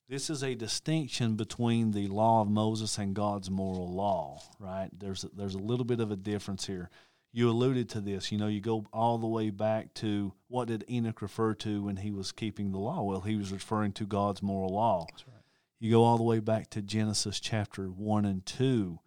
this 0.09 0.29
is 0.29 0.43
a 0.43 0.55
distinction 0.55 1.35
between 1.35 1.91
the 1.91 2.07
law 2.07 2.41
of 2.41 2.49
Moses 2.49 2.97
and 2.97 3.13
God's 3.13 3.49
moral 3.49 3.91
law, 3.91 4.41
right? 4.59 4.89
There's 4.97 5.25
a, 5.25 5.29
there's 5.35 5.55
a 5.55 5.59
little 5.59 5.85
bit 5.85 5.99
of 5.99 6.11
a 6.11 6.15
difference 6.15 6.65
here. 6.65 6.89
You 7.33 7.49
alluded 7.49 7.89
to 7.89 8.01
this. 8.01 8.31
You 8.31 8.37
know, 8.37 8.47
you 8.47 8.61
go 8.61 8.85
all 8.93 9.17
the 9.17 9.27
way 9.27 9.49
back 9.49 9.93
to 9.95 10.33
what 10.47 10.69
did 10.69 10.85
Enoch 10.89 11.21
refer 11.21 11.53
to 11.55 11.83
when 11.83 11.97
he 11.97 12.11
was 12.11 12.31
keeping 12.31 12.71
the 12.71 12.79
law? 12.79 13.03
Well, 13.03 13.21
he 13.21 13.35
was 13.35 13.51
referring 13.51 13.91
to 13.93 14.05
God's 14.05 14.41
moral 14.41 14.73
law. 14.73 15.07
Right. 15.27 15.36
You 15.79 15.91
go 15.91 16.03
all 16.03 16.17
the 16.17 16.23
way 16.23 16.39
back 16.39 16.69
to 16.71 16.81
Genesis 16.81 17.39
chapter 17.39 17.85
1 17.85 18.25
and 18.25 18.45
2, 18.45 18.99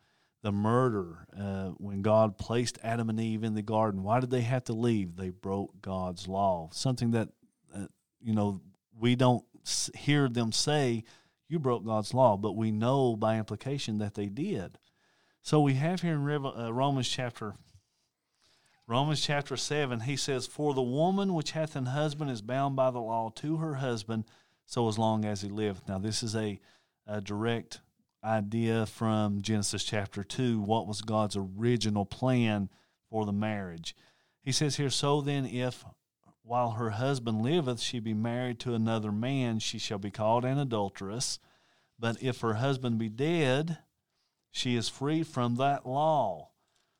the 0.43 0.53
murder, 0.53 1.27
uh, 1.37 1.71
when 1.79 2.03
God 2.03 2.39
placed 2.39 2.79
Adam 2.83 3.11
and 3.11 3.21
Eve 3.21 3.43
in 3.43 3.55
the 3.55 3.63
garden. 3.63 4.05
Why 4.05 4.21
did 4.21 4.31
they 4.31 4.43
have 4.43 4.65
to 4.65 4.73
leave? 4.73 5.17
They 5.17 5.31
broke 5.31 5.83
God's 5.83 6.29
law. 6.29 6.71
Something 6.73 7.11
that, 7.11 7.29
uh, 7.75 7.87
you 8.21 8.35
know, 8.35 8.61
we 8.99 9.17
don't 9.17 9.45
hear 9.97 10.29
them 10.29 10.53
say, 10.53 11.05
you 11.49 11.59
broke 11.59 11.85
God's 11.85 12.15
law, 12.15 12.37
but 12.37 12.53
we 12.53 12.71
know 12.71 13.17
by 13.17 13.39
implication 13.39 13.99
that 13.99 14.15
they 14.15 14.27
did. 14.27 14.79
So 15.43 15.61
we 15.61 15.75
have 15.75 16.03
here 16.03 16.15
in 16.15 16.45
uh, 16.45 16.73
Romans 16.73 17.09
chapter 17.09 17.55
Romans 18.87 19.21
chapter 19.21 19.57
7, 19.57 20.01
he 20.01 20.17
says, 20.17 20.49
For 20.49 20.75
the 20.75 20.83
woman 20.83 21.33
which 21.33 21.53
hath 21.53 21.77
an 21.77 21.87
husband 21.87 22.29
is 22.29 22.43
bound 22.43 22.75
by 22.75 22.91
the 22.91 22.99
law 22.99 23.31
to 23.37 23.59
her 23.59 23.77
husband 23.77 24.25
so 24.71 24.87
as 24.87 24.97
long 24.97 25.25
as 25.25 25.41
he 25.41 25.49
liveth. 25.49 25.89
Now, 25.89 25.99
this 25.99 26.23
is 26.23 26.37
a, 26.37 26.61
a 27.05 27.21
direct 27.21 27.81
idea 28.23 28.87
from 28.87 29.43
Genesis 29.43 29.83
chapter 29.83 30.23
2. 30.23 30.61
What 30.61 30.87
was 30.87 31.03
God's 31.03 31.37
original 31.37 32.05
plan 32.05 32.71
for 33.11 33.27
the 33.27 33.33
marriage? 33.33 33.97
He 34.43 34.53
says 34.53 34.77
here, 34.77 34.89
So 34.89 35.23
then, 35.23 35.45
if 35.45 35.85
while 36.45 36.71
her 36.73 36.91
husband 36.91 37.43
liveth 37.43 37.81
she 37.81 37.99
be 37.99 38.15
married 38.15 38.61
to 38.61 38.75
another 38.75 39.11
man, 39.11 39.59
she 39.59 39.81
shall 39.81 39.99
be 39.99 40.13
called 40.13 40.45
an 40.45 40.57
adulteress. 40.57 41.41
But 41.99 42.23
if 42.23 42.41
her 42.41 42.55
husband 42.55 42.97
be 42.97 43.09
dead, 43.09 43.79
she 44.53 44.77
is 44.77 44.89
free 44.89 45.25
from 45.25 45.57
that 45.57 45.85
law. 45.85 46.51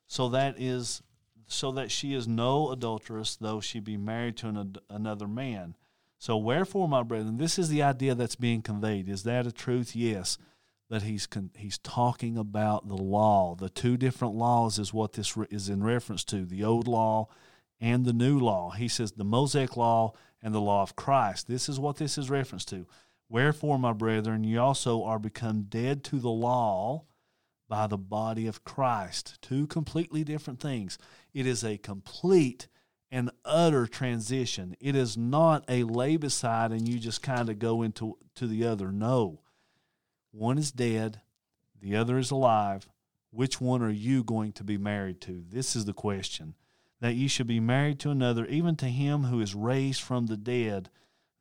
So 0.07 0.27
that 0.27 0.59
is 0.59 1.01
so 1.47 1.71
that 1.71 1.89
she 1.89 2.13
is 2.13 2.27
no 2.27 2.69
adulteress, 2.69 3.37
though 3.37 3.61
she 3.61 3.79
be 3.79 3.95
married 3.95 4.35
to 4.37 4.49
an, 4.49 4.75
another 4.89 5.27
man. 5.27 5.75
So, 6.21 6.37
wherefore, 6.37 6.87
my 6.87 7.01
brethren, 7.01 7.37
this 7.37 7.57
is 7.57 7.69
the 7.69 7.81
idea 7.81 8.13
that's 8.13 8.35
being 8.35 8.61
conveyed. 8.61 9.09
Is 9.09 9.23
that 9.23 9.47
a 9.47 9.51
truth? 9.51 9.95
Yes. 9.95 10.37
But 10.87 11.01
he's 11.01 11.27
he's 11.57 11.79
talking 11.79 12.37
about 12.37 12.87
the 12.87 12.95
law. 12.95 13.55
The 13.55 13.69
two 13.69 13.97
different 13.97 14.35
laws 14.35 14.77
is 14.77 14.93
what 14.93 15.13
this 15.13 15.35
is 15.49 15.67
in 15.67 15.83
reference 15.83 16.23
to 16.25 16.45
the 16.45 16.63
old 16.63 16.87
law 16.87 17.29
and 17.79 18.05
the 18.05 18.13
new 18.13 18.37
law. 18.37 18.69
He 18.69 18.87
says 18.87 19.13
the 19.13 19.23
Mosaic 19.23 19.75
law 19.75 20.13
and 20.43 20.53
the 20.53 20.61
law 20.61 20.83
of 20.83 20.95
Christ. 20.95 21.47
This 21.47 21.67
is 21.67 21.79
what 21.79 21.97
this 21.97 22.19
is 22.19 22.29
reference 22.29 22.65
to. 22.65 22.85
Wherefore, 23.27 23.79
my 23.79 23.93
brethren, 23.93 24.43
ye 24.43 24.57
also 24.57 25.03
are 25.03 25.17
become 25.17 25.63
dead 25.63 26.03
to 26.03 26.19
the 26.19 26.29
law 26.29 27.05
by 27.67 27.87
the 27.87 27.97
body 27.97 28.45
of 28.45 28.63
Christ. 28.63 29.39
Two 29.41 29.65
completely 29.65 30.23
different 30.23 30.59
things. 30.59 30.99
It 31.33 31.47
is 31.47 31.63
a 31.63 31.79
complete 31.79 32.67
and 33.11 33.29
utter 33.43 33.85
transition. 33.85 34.75
It 34.79 34.95
is 34.95 35.17
not 35.17 35.65
a 35.67 35.83
lay 35.83 36.17
beside 36.17 36.71
and 36.71 36.87
you 36.87 36.97
just 36.97 37.21
kind 37.21 37.49
of 37.49 37.59
go 37.59 37.81
into 37.81 38.17
to 38.35 38.47
the 38.47 38.65
other. 38.65 38.91
No. 38.91 39.41
One 40.31 40.57
is 40.57 40.71
dead, 40.71 41.21
the 41.79 41.95
other 41.95 42.17
is 42.17 42.31
alive. 42.31 42.87
Which 43.31 43.59
one 43.61 43.81
are 43.81 43.89
you 43.89 44.23
going 44.23 44.53
to 44.53 44.63
be 44.63 44.77
married 44.77 45.21
to? 45.21 45.43
This 45.49 45.75
is 45.75 45.85
the 45.85 45.93
question. 45.93 46.55
That 47.01 47.15
ye 47.15 47.27
should 47.27 47.47
be 47.47 47.59
married 47.59 47.99
to 48.01 48.11
another, 48.11 48.45
even 48.45 48.75
to 48.77 48.85
him 48.85 49.23
who 49.23 49.41
is 49.41 49.55
raised 49.55 50.01
from 50.01 50.27
the 50.27 50.37
dead, 50.37 50.89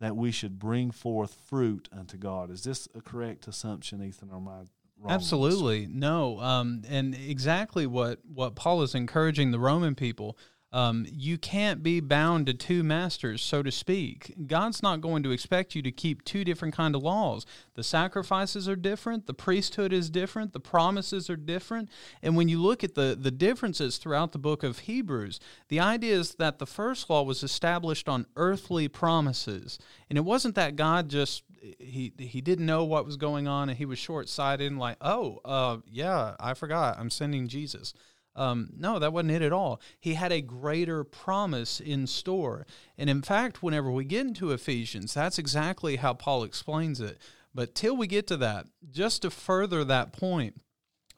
that 0.01 0.17
we 0.17 0.31
should 0.31 0.59
bring 0.59 0.91
forth 0.91 1.37
fruit 1.45 1.89
unto 1.93 2.17
God. 2.17 2.51
Is 2.51 2.65
this 2.65 2.89
a 2.95 3.03
correct 3.03 3.47
assumption, 3.47 4.03
Ethan, 4.03 4.31
or 4.31 4.37
am 4.37 4.49
I 4.49 4.63
Absolutely 5.09 5.87
no, 5.91 6.39
um, 6.41 6.83
and 6.89 7.15
exactly 7.15 7.87
what 7.87 8.19
what 8.27 8.55
Paul 8.55 8.83
is 8.83 8.95
encouraging 8.95 9.51
the 9.51 9.59
Roman 9.59 9.95
people. 9.95 10.37
Um, 10.73 11.05
you 11.11 11.37
can't 11.37 11.83
be 11.83 11.99
bound 11.99 12.47
to 12.47 12.55
two 12.55 12.85
masters, 12.85 13.43
so 13.43 13.63
to 13.63 13.73
speak. 13.73 14.35
God's 14.47 14.83
not 14.83 15.01
going 15.01 15.25
to 15.25 15.33
expect 15.33 15.75
you 15.75 15.83
to 15.83 15.91
keep 15.91 16.25
two 16.25 16.45
different 16.45 16.75
kind 16.75 16.95
of 16.95 17.03
laws. 17.03 17.45
The 17.75 17.83
sacrifices 17.83 18.69
are 18.69 18.77
different, 18.77 19.27
the 19.27 19.35
priesthood 19.35 19.93
is 19.93 20.11
different, 20.11 20.53
the 20.53 20.61
promises 20.61 21.29
are 21.29 21.37
different. 21.37 21.89
And 22.23 22.37
when 22.37 22.49
you 22.49 22.63
look 22.63 22.85
at 22.85 22.95
the, 22.95 23.19
the 23.21 23.33
differences 23.33 23.97
throughout 23.97 24.31
the 24.31 24.39
book 24.39 24.63
of 24.63 24.81
Hebrews, 24.81 25.41
the 25.69 25.81
idea 25.81 26.15
is 26.15 26.37
that 26.37 26.61
the 26.61 26.67
first 26.67 27.11
law 27.11 27.25
was 27.25 27.43
established 27.43 28.09
on 28.09 28.27
earthly 28.37 28.87
promises. 28.87 29.79
And 30.09 30.17
it 30.17 30.23
wasn't 30.23 30.55
that 30.55 30.77
God 30.77 31.09
just 31.09 31.43
he 31.79 32.13
he 32.17 32.41
didn't 32.41 32.65
know 32.65 32.85
what 32.85 33.05
was 33.05 33.17
going 33.17 33.47
on 33.47 33.69
and 33.69 33.77
he 33.77 33.85
was 33.85 33.99
short-sighted 33.99 34.71
and 34.71 34.81
like, 34.81 34.97
"Oh, 35.01 35.41
uh, 35.45 35.79
yeah, 35.87 36.35
I 36.41 36.55
forgot. 36.55 36.99
I'm 36.99 37.11
sending 37.11 37.49
Jesus." 37.49 37.93
Um, 38.37 38.71
no, 38.77 38.99
that 38.99 39.13
wasn't 39.13 39.33
it 39.33 39.43
at 39.43 39.53
all. 39.53 39.81
He 39.99 40.15
had 40.15 40.33
a 40.33 40.41
greater 40.41 41.05
promise 41.05 41.81
in 41.81 42.07
store. 42.07 42.67
And 42.97 43.11
in 43.11 43.23
fact, 43.23 43.63
whenever 43.63 43.91
we 43.91 44.05
get 44.05 44.27
into 44.27 44.53
Ephesians, 44.53 45.15
that's 45.15 45.39
exactly 45.39 45.97
how 45.97 46.15
Paul 46.15 46.45
explains 46.45 47.01
it. 47.01 47.19
But 47.55 47.75
till 47.75 47.97
we 47.97 48.07
get 48.07 48.27
to 48.29 48.37
that, 48.39 48.67
just 48.91 49.23
to 49.23 49.31
further 49.31 49.85
that 49.85 50.13
point, 50.13 50.61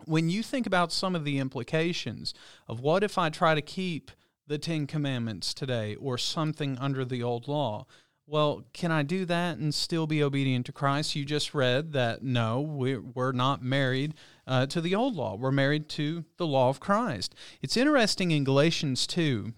when 0.04 0.28
you 0.28 0.42
think 0.42 0.66
about 0.66 0.92
some 0.92 1.14
of 1.14 1.25
the 1.25 1.38
implications 1.38 2.35
of 2.66 2.81
what 2.81 3.04
if 3.04 3.19
I 3.19 3.28
try 3.28 3.54
to 3.54 3.62
keep 3.62 4.11
the 4.47 4.59
Ten 4.59 4.87
Commandments 4.87 5.54
today 5.54 5.95
or 5.97 6.19
something 6.19 6.76
under 6.78 7.04
the 7.04 7.23
old 7.23 7.47
law, 7.47 7.87
well, 8.26 8.64
can 8.73 8.93
I 8.93 9.02
do 9.02 9.25
that 9.26 9.59
and 9.59 9.75
still 9.75 10.07
be 10.07 10.23
obedient 10.23 10.67
to 10.67 10.73
Christ? 10.73 11.17
You 11.17 11.25
just 11.25 11.55
read 11.55 11.93
that 11.93 12.23
no, 12.23 12.61
we're, 12.61 13.33
not 13.33 13.62
married 13.62 14.14
uh, 14.47 14.67
to 14.67 14.81
the 14.81 14.95
old 14.95 15.17
law. 15.17 15.35
We're 15.35 15.50
married 15.50 15.88
to 15.91 16.25
the 16.37 16.47
law 16.47 16.69
of 16.69 16.81
Christ. 16.81 17.35
It's 17.61 17.76
interesting 17.76 18.31
in 18.31 18.45
Galatians 18.45 19.07
2, 19.07 19.52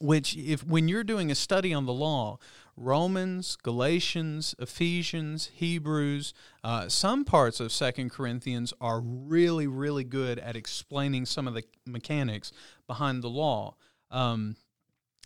which, 0.00 0.36
if 0.36 0.64
when 0.64 0.88
you're 0.88 1.04
doing 1.04 1.30
a 1.30 1.34
study 1.34 1.74
on 1.74 1.86
the 1.86 1.92
law, 1.92 2.38
Romans, 2.76 3.56
Galatians, 3.62 4.54
Ephesians, 4.58 5.50
Hebrews, 5.54 6.32
uh, 6.64 6.88
some 6.88 7.24
parts 7.24 7.60
of 7.60 7.70
Second 7.70 8.10
Corinthians 8.10 8.72
are 8.80 9.00
really, 9.00 9.66
really 9.66 10.04
good 10.04 10.38
at 10.38 10.56
explaining 10.56 11.26
some 11.26 11.46
of 11.46 11.54
the 11.54 11.64
mechanics 11.86 12.52
behind 12.86 13.22
the 13.22 13.28
law. 13.28 13.76
Um, 14.10 14.56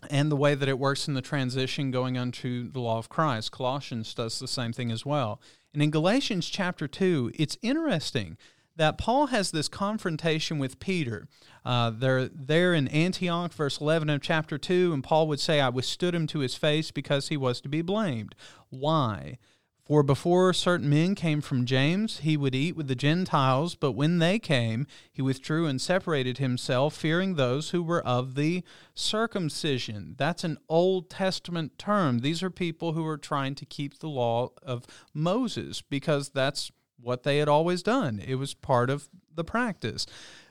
and 0.09 0.31
the 0.31 0.35
way 0.35 0.55
that 0.55 0.69
it 0.69 0.79
works 0.79 1.07
in 1.07 1.13
the 1.13 1.21
transition 1.21 1.91
going 1.91 2.17
unto 2.17 2.69
the 2.71 2.79
law 2.79 2.97
of 2.97 3.09
Christ. 3.09 3.51
Colossians 3.51 4.13
does 4.13 4.39
the 4.39 4.47
same 4.47 4.73
thing 4.73 4.91
as 4.91 5.05
well. 5.05 5.41
And 5.73 5.81
in 5.81 5.91
Galatians 5.91 6.49
chapter 6.49 6.87
2, 6.87 7.31
it's 7.35 7.57
interesting 7.61 8.37
that 8.75 8.97
Paul 8.97 9.27
has 9.27 9.51
this 9.51 9.67
confrontation 9.67 10.59
with 10.59 10.79
Peter. 10.79 11.27
Uh, 11.65 11.89
they're 11.89 12.27
there 12.27 12.73
in 12.73 12.87
Antioch, 12.89 13.51
verse 13.51 13.81
11 13.81 14.09
of 14.09 14.21
chapter 14.21 14.57
2, 14.57 14.93
and 14.93 15.03
Paul 15.03 15.27
would 15.27 15.39
say, 15.39 15.59
I 15.59 15.69
withstood 15.69 16.13
him 16.13 16.27
to 16.27 16.39
his 16.39 16.55
face 16.55 16.91
because 16.91 17.29
he 17.29 17.37
was 17.37 17.59
to 17.61 17.69
be 17.69 17.81
blamed. 17.81 18.35
Why? 18.69 19.39
For 19.87 20.03
before 20.03 20.51
certain 20.51 20.89
men 20.89 21.15
came 21.15 21.39
from 21.39 21.65
James, 21.65 22.17
he 22.17 22.35
would 22.35 22.53
eat 22.53 22.75
with 22.75 22.89
the 22.89 22.95
Gentiles, 22.95 23.73
but 23.73 23.93
when 23.93 24.19
they 24.19 24.37
came, 24.37 24.85
he 25.13 25.21
withdrew 25.21 25.65
and 25.65 25.79
separated 25.79 26.39
himself, 26.39 26.93
fearing 26.93 27.35
those 27.35 27.69
who 27.69 27.81
were 27.81 28.05
of 28.05 28.35
the 28.35 28.65
circumcision. 28.93 30.15
That's 30.17 30.43
an 30.43 30.57
Old 30.67 31.09
Testament 31.09 31.79
term. 31.79 32.19
These 32.19 32.43
are 32.43 32.49
people 32.49 32.91
who 32.91 33.05
are 33.07 33.17
trying 33.17 33.55
to 33.55 33.65
keep 33.65 33.99
the 33.99 34.09
law 34.09 34.49
of 34.61 34.83
Moses 35.13 35.81
because 35.81 36.31
that's 36.31 36.69
what 36.99 37.23
they 37.23 37.37
had 37.37 37.47
always 37.47 37.81
done. 37.81 38.19
It 38.19 38.35
was 38.35 38.53
part 38.53 38.89
of 38.89 39.07
the 39.33 39.45
practice. 39.45 40.05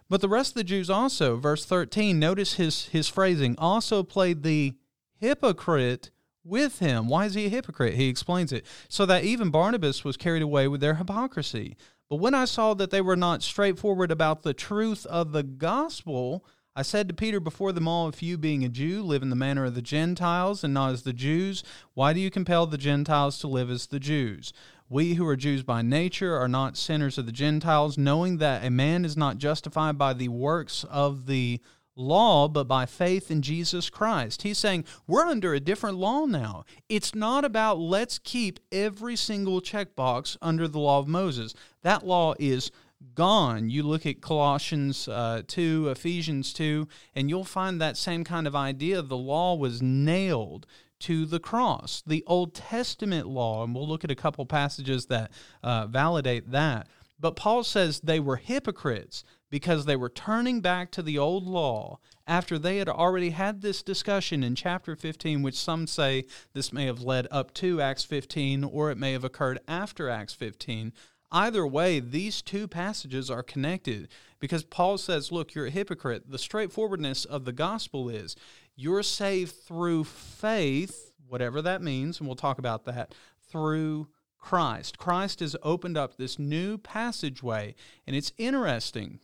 But 0.09 0.23
the 0.23 0.31
rest 0.31 0.52
of 0.52 0.55
the 0.55 0.64
Jews 0.64 0.88
also, 0.88 1.37
verse 1.37 1.66
13, 1.66 2.19
notice 2.19 2.55
his, 2.55 2.87
his 2.87 3.09
phrasing, 3.09 3.55
also 3.59 4.02
played 4.02 4.45
the 4.45 4.76
hypocrite 5.19 6.11
with 6.46 6.78
him. 6.78 7.08
Why 7.08 7.26
is 7.26 7.34
he 7.34 7.46
a 7.46 7.50
hypocrite? 7.50 7.94
He 7.94 8.08
explains 8.08 8.52
it. 8.52 8.64
So 8.88 9.04
that 9.06 9.24
even 9.24 9.50
Barnabas 9.50 10.04
was 10.04 10.16
carried 10.16 10.42
away 10.42 10.68
with 10.68 10.80
their 10.80 10.94
hypocrisy. 10.94 11.76
But 12.08 12.16
when 12.16 12.34
I 12.34 12.44
saw 12.44 12.74
that 12.74 12.90
they 12.90 13.00
were 13.00 13.16
not 13.16 13.42
straightforward 13.42 14.10
about 14.10 14.42
the 14.42 14.54
truth 14.54 15.04
of 15.06 15.32
the 15.32 15.42
gospel, 15.42 16.44
I 16.78 16.82
said 16.82 17.08
to 17.08 17.14
Peter 17.14 17.40
before 17.40 17.72
them 17.72 17.88
all, 17.88 18.06
If 18.06 18.22
you, 18.22 18.36
being 18.38 18.62
a 18.62 18.68
Jew, 18.68 19.02
live 19.02 19.22
in 19.22 19.30
the 19.30 19.36
manner 19.36 19.64
of 19.64 19.74
the 19.74 19.82
Gentiles 19.82 20.62
and 20.62 20.74
not 20.74 20.92
as 20.92 21.02
the 21.02 21.12
Jews, 21.12 21.64
why 21.94 22.12
do 22.12 22.20
you 22.20 22.30
compel 22.30 22.66
the 22.66 22.78
Gentiles 22.78 23.38
to 23.38 23.48
live 23.48 23.70
as 23.70 23.86
the 23.86 23.98
Jews? 23.98 24.52
We 24.88 25.14
who 25.14 25.26
are 25.26 25.36
Jews 25.36 25.64
by 25.64 25.82
nature 25.82 26.36
are 26.36 26.48
not 26.48 26.76
sinners 26.76 27.18
of 27.18 27.26
the 27.26 27.32
Gentiles, 27.32 27.98
knowing 27.98 28.36
that 28.36 28.64
a 28.64 28.70
man 28.70 29.04
is 29.04 29.16
not 29.16 29.38
justified 29.38 29.98
by 29.98 30.12
the 30.12 30.28
works 30.28 30.84
of 30.84 31.26
the 31.26 31.60
law, 31.96 32.46
but 32.46 32.68
by 32.68 32.86
faith 32.86 33.30
in 33.30 33.42
Jesus 33.42 33.90
Christ. 33.90 34.42
He's 34.42 34.58
saying 34.58 34.84
we're 35.06 35.24
under 35.24 35.54
a 35.54 35.60
different 35.60 35.96
law 35.96 36.26
now. 36.26 36.64
It's 36.88 37.14
not 37.14 37.44
about 37.44 37.78
let's 37.78 38.18
keep 38.18 38.60
every 38.70 39.16
single 39.16 39.60
checkbox 39.60 40.36
under 40.40 40.68
the 40.68 40.78
law 40.78 40.98
of 40.98 41.08
Moses. 41.08 41.54
That 41.82 42.06
law 42.06 42.34
is 42.38 42.70
gone. 43.14 43.70
You 43.70 43.82
look 43.82 44.06
at 44.06 44.20
Colossians 44.20 45.08
uh, 45.08 45.42
2, 45.46 45.88
Ephesians 45.88 46.52
2, 46.52 46.86
and 47.14 47.28
you'll 47.28 47.44
find 47.44 47.80
that 47.80 47.96
same 47.96 48.24
kind 48.24 48.46
of 48.46 48.54
idea. 48.54 49.02
The 49.02 49.16
law 49.16 49.54
was 49.54 49.82
nailed 49.82 50.66
to 51.00 51.26
the 51.26 51.40
cross. 51.40 52.02
The 52.06 52.24
Old 52.26 52.54
Testament 52.54 53.26
law, 53.26 53.64
and 53.64 53.74
we'll 53.74 53.88
look 53.88 54.04
at 54.04 54.10
a 54.10 54.16
couple 54.16 54.46
passages 54.46 55.06
that 55.06 55.30
uh, 55.62 55.86
validate 55.86 56.50
that. 56.52 56.88
But 57.18 57.36
Paul 57.36 57.64
says 57.64 58.00
they 58.00 58.20
were 58.20 58.36
hypocrites 58.36 59.24
because 59.50 59.84
they 59.84 59.96
were 59.96 60.08
turning 60.08 60.60
back 60.60 60.90
to 60.90 61.02
the 61.02 61.18
old 61.18 61.46
law 61.46 61.98
after 62.26 62.58
they 62.58 62.78
had 62.78 62.88
already 62.88 63.30
had 63.30 63.60
this 63.60 63.82
discussion 63.82 64.42
in 64.42 64.54
chapter 64.54 64.96
15, 64.96 65.42
which 65.42 65.54
some 65.54 65.86
say 65.86 66.24
this 66.52 66.72
may 66.72 66.86
have 66.86 67.00
led 67.00 67.28
up 67.30 67.54
to 67.54 67.80
Acts 67.80 68.04
15 68.04 68.64
or 68.64 68.90
it 68.90 68.98
may 68.98 69.12
have 69.12 69.24
occurred 69.24 69.60
after 69.68 70.08
Acts 70.08 70.34
15. 70.34 70.92
Either 71.30 71.66
way, 71.66 72.00
these 72.00 72.42
two 72.42 72.68
passages 72.68 73.30
are 73.30 73.42
connected 73.42 74.08
because 74.38 74.64
Paul 74.64 74.98
says, 74.98 75.32
Look, 75.32 75.54
you're 75.54 75.66
a 75.66 75.70
hypocrite. 75.70 76.30
The 76.30 76.38
straightforwardness 76.38 77.24
of 77.24 77.44
the 77.44 77.52
gospel 77.52 78.08
is 78.08 78.36
you're 78.76 79.02
saved 79.02 79.54
through 79.54 80.04
faith, 80.04 81.12
whatever 81.26 81.62
that 81.62 81.82
means, 81.82 82.18
and 82.18 82.28
we'll 82.28 82.36
talk 82.36 82.58
about 82.58 82.84
that, 82.84 83.14
through 83.50 84.08
Christ. 84.38 84.98
Christ 84.98 85.40
has 85.40 85.56
opened 85.62 85.96
up 85.96 86.16
this 86.16 86.38
new 86.38 86.78
passageway, 86.78 87.74
and 88.06 88.14
it's 88.14 88.32
interesting 88.38 89.18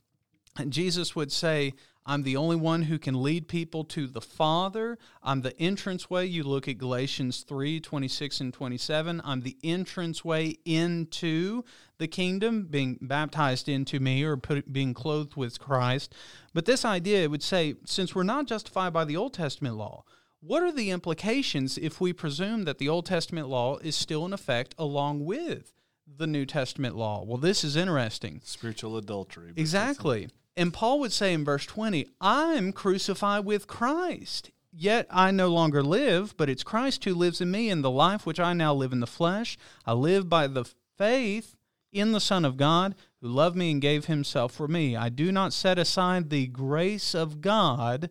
Jesus 0.68 1.16
would 1.16 1.32
say, 1.32 1.74
I'm 2.04 2.22
the 2.24 2.36
only 2.36 2.56
one 2.56 2.82
who 2.82 2.98
can 2.98 3.22
lead 3.22 3.46
people 3.46 3.84
to 3.84 4.06
the 4.06 4.20
Father. 4.20 4.98
I'm 5.22 5.42
the 5.42 5.54
entranceway. 5.62 6.26
You 6.26 6.42
look 6.42 6.66
at 6.66 6.78
Galatians 6.78 7.42
3 7.42 7.80
26 7.80 8.40
and 8.40 8.52
27. 8.52 9.22
I'm 9.24 9.42
the 9.42 9.56
entranceway 9.62 10.56
into 10.64 11.64
the 11.98 12.08
kingdom, 12.08 12.66
being 12.68 12.98
baptized 13.00 13.68
into 13.68 14.00
me 14.00 14.24
or 14.24 14.36
put, 14.36 14.72
being 14.72 14.94
clothed 14.94 15.36
with 15.36 15.60
Christ. 15.60 16.12
But 16.52 16.66
this 16.66 16.84
idea, 16.84 17.30
would 17.30 17.42
say, 17.42 17.74
since 17.84 18.14
we're 18.14 18.24
not 18.24 18.46
justified 18.46 18.92
by 18.92 19.04
the 19.04 19.16
Old 19.16 19.34
Testament 19.34 19.76
law, 19.76 20.04
what 20.40 20.64
are 20.64 20.72
the 20.72 20.90
implications 20.90 21.78
if 21.78 22.00
we 22.00 22.12
presume 22.12 22.64
that 22.64 22.78
the 22.78 22.88
Old 22.88 23.06
Testament 23.06 23.48
law 23.48 23.78
is 23.78 23.94
still 23.94 24.26
in 24.26 24.32
effect 24.32 24.74
along 24.76 25.24
with 25.24 25.72
the 26.04 26.26
New 26.26 26.46
Testament 26.46 26.96
law? 26.96 27.22
Well, 27.24 27.38
this 27.38 27.62
is 27.62 27.76
interesting. 27.76 28.40
Spiritual 28.42 28.96
adultery. 28.96 29.52
Exactly. 29.56 30.28
And 30.56 30.72
Paul 30.72 31.00
would 31.00 31.12
say 31.12 31.32
in 31.32 31.44
verse 31.44 31.64
20, 31.66 32.06
I'm 32.20 32.72
crucified 32.72 33.44
with 33.44 33.66
Christ. 33.66 34.50
Yet 34.74 35.06
I 35.10 35.30
no 35.30 35.48
longer 35.48 35.82
live, 35.82 36.34
but 36.36 36.48
it's 36.48 36.62
Christ 36.62 37.04
who 37.04 37.14
lives 37.14 37.40
in 37.40 37.50
me, 37.50 37.68
and 37.68 37.84
the 37.84 37.90
life 37.90 38.24
which 38.24 38.40
I 38.40 38.52
now 38.54 38.72
live 38.72 38.92
in 38.92 39.00
the 39.00 39.06
flesh, 39.06 39.58
I 39.86 39.92
live 39.92 40.28
by 40.28 40.46
the 40.46 40.64
faith 40.96 41.56
in 41.92 42.12
the 42.12 42.20
Son 42.20 42.44
of 42.44 42.56
God, 42.56 42.94
who 43.20 43.28
loved 43.28 43.54
me 43.54 43.70
and 43.70 43.82
gave 43.82 44.06
himself 44.06 44.52
for 44.52 44.66
me. 44.66 44.96
I 44.96 45.10
do 45.10 45.30
not 45.30 45.52
set 45.52 45.78
aside 45.78 46.30
the 46.30 46.46
grace 46.46 47.14
of 47.14 47.42
God. 47.42 48.08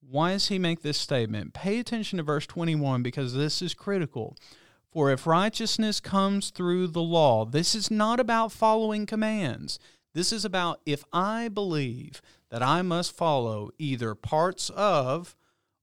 Why 0.00 0.32
does 0.32 0.48
he 0.48 0.58
make 0.58 0.80
this 0.80 0.96
statement? 0.96 1.52
Pay 1.52 1.78
attention 1.78 2.16
to 2.16 2.22
verse 2.22 2.46
21 2.46 3.02
because 3.02 3.34
this 3.34 3.60
is 3.60 3.74
critical. 3.74 4.36
For 4.90 5.10
if 5.10 5.26
righteousness 5.26 6.00
comes 6.00 6.50
through 6.50 6.88
the 6.88 7.02
law, 7.02 7.44
this 7.44 7.74
is 7.74 7.90
not 7.90 8.18
about 8.18 8.52
following 8.52 9.06
commands. 9.06 9.78
This 10.12 10.32
is 10.32 10.44
about 10.44 10.80
if 10.84 11.04
I 11.12 11.48
believe 11.48 12.20
that 12.50 12.62
I 12.62 12.82
must 12.82 13.16
follow 13.16 13.70
either 13.78 14.14
parts 14.14 14.70
of 14.70 15.36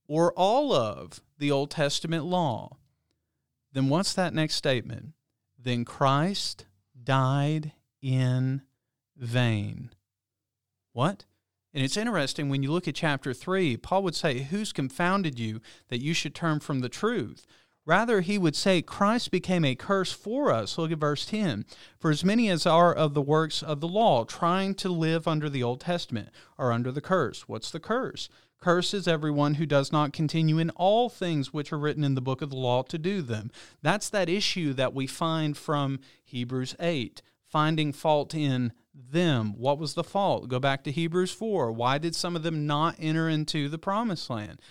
or 0.07 0.33
all 0.33 0.73
of 0.73 1.21
the 1.37 1.51
Old 1.51 1.71
Testament 1.71 2.25
law, 2.25 2.77
then 3.71 3.89
what's 3.89 4.13
that 4.13 4.33
next 4.33 4.55
statement? 4.55 5.13
Then 5.57 5.85
Christ 5.85 6.65
died 7.03 7.73
in 8.01 8.63
vain. 9.15 9.91
What? 10.93 11.25
And 11.73 11.83
it's 11.83 11.97
interesting 11.97 12.49
when 12.49 12.63
you 12.63 12.71
look 12.71 12.87
at 12.87 12.95
chapter 12.95 13.33
3, 13.33 13.77
Paul 13.77 14.03
would 14.03 14.15
say, 14.15 14.39
Who's 14.39 14.73
confounded 14.73 15.39
you 15.39 15.61
that 15.89 16.01
you 16.01 16.13
should 16.13 16.33
turn 16.33 16.59
from 16.59 16.79
the 16.79 16.89
truth? 16.89 17.45
Rather, 17.87 18.19
he 18.19 18.37
would 18.37 18.55
say, 18.55 18.81
Christ 18.81 19.31
became 19.31 19.63
a 19.63 19.73
curse 19.73 20.11
for 20.11 20.51
us. 20.51 20.77
Look 20.77 20.91
at 20.91 20.97
verse 20.97 21.25
10. 21.25 21.63
For 21.97 22.11
as 22.11 22.21
many 22.21 22.49
as 22.49 22.65
are 22.65 22.93
of 22.93 23.13
the 23.13 23.21
works 23.21 23.63
of 23.63 23.79
the 23.79 23.87
law, 23.87 24.25
trying 24.25 24.75
to 24.75 24.89
live 24.89 25.25
under 25.25 25.49
the 25.49 25.63
Old 25.63 25.79
Testament, 25.79 26.27
are 26.59 26.73
under 26.73 26.91
the 26.91 26.99
curse. 26.99 27.47
What's 27.47 27.71
the 27.71 27.79
curse? 27.79 28.27
Curse 28.59 28.93
is 28.93 29.07
everyone 29.07 29.53
who 29.53 29.65
does 29.65 29.93
not 29.93 30.11
continue 30.11 30.57
in 30.57 30.69
all 30.71 31.07
things 31.07 31.53
which 31.53 31.71
are 31.71 31.79
written 31.79 32.03
in 32.03 32.15
the 32.15 32.21
book 32.21 32.41
of 32.41 32.49
the 32.49 32.57
law 32.57 32.83
to 32.83 32.97
do 32.97 33.21
them. 33.21 33.51
That's 33.81 34.09
that 34.09 34.27
issue 34.27 34.73
that 34.73 34.93
we 34.93 35.07
find 35.07 35.55
from 35.55 36.01
Hebrews 36.25 36.75
8, 36.81 37.21
finding 37.45 37.93
fault 37.93 38.35
in 38.35 38.73
them. 38.93 39.53
What 39.57 39.79
was 39.79 39.93
the 39.93 40.03
fault? 40.03 40.49
Go 40.49 40.59
back 40.59 40.83
to 40.83 40.91
Hebrews 40.91 41.31
4. 41.31 41.71
Why 41.71 41.99
did 41.99 42.15
some 42.15 42.35
of 42.35 42.43
them 42.43 42.67
not 42.67 42.95
enter 42.99 43.29
into 43.29 43.69
the 43.69 43.77
promised 43.77 44.29
land? 44.29 44.61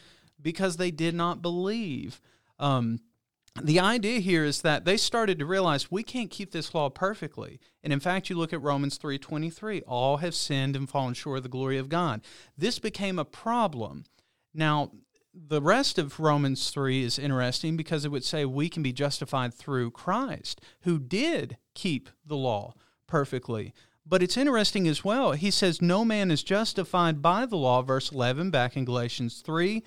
Because 0.42 0.76
they 0.76 0.90
did 0.90 1.14
not 1.14 1.40
believe. 1.40 2.20
Um, 2.58 3.00
the 3.62 3.80
idea 3.80 4.20
here 4.20 4.44
is 4.44 4.62
that 4.62 4.84
they 4.84 4.96
started 4.96 5.38
to 5.38 5.46
realize 5.46 5.90
we 5.90 6.02
can't 6.02 6.30
keep 6.30 6.52
this 6.52 6.74
law 6.74 6.90
perfectly. 6.90 7.58
And 7.82 7.92
in 7.92 8.00
fact, 8.00 8.28
you 8.28 8.36
look 8.36 8.52
at 8.52 8.62
Romans 8.62 8.98
3:23, 8.98 9.82
all 9.82 10.18
have 10.18 10.34
sinned 10.34 10.76
and 10.76 10.88
fallen 10.88 11.14
short 11.14 11.38
of 11.38 11.42
the 11.42 11.48
glory 11.48 11.78
of 11.78 11.88
God. 11.88 12.20
This 12.56 12.78
became 12.78 13.18
a 13.18 13.24
problem. 13.24 14.04
Now, 14.52 14.90
the 15.34 15.60
rest 15.60 15.98
of 15.98 16.18
Romans 16.18 16.70
3 16.70 17.02
is 17.02 17.18
interesting 17.18 17.76
because 17.76 18.04
it 18.04 18.10
would 18.10 18.24
say 18.24 18.44
we 18.44 18.68
can 18.68 18.82
be 18.82 18.92
justified 18.92 19.52
through 19.52 19.90
Christ, 19.90 20.60
who 20.82 20.98
did 20.98 21.58
keep 21.74 22.08
the 22.24 22.36
law 22.36 22.74
perfectly. 23.06 23.74
But 24.06 24.22
it's 24.22 24.36
interesting 24.36 24.86
as 24.86 25.04
well. 25.04 25.32
He 25.32 25.50
says, 25.50 25.82
No 25.82 26.04
man 26.04 26.30
is 26.30 26.42
justified 26.42 27.20
by 27.20 27.44
the 27.44 27.56
law, 27.56 27.82
verse 27.82 28.12
11, 28.12 28.50
back 28.50 28.76
in 28.76 28.84
Galatians 28.84 29.42
3. 29.44 29.82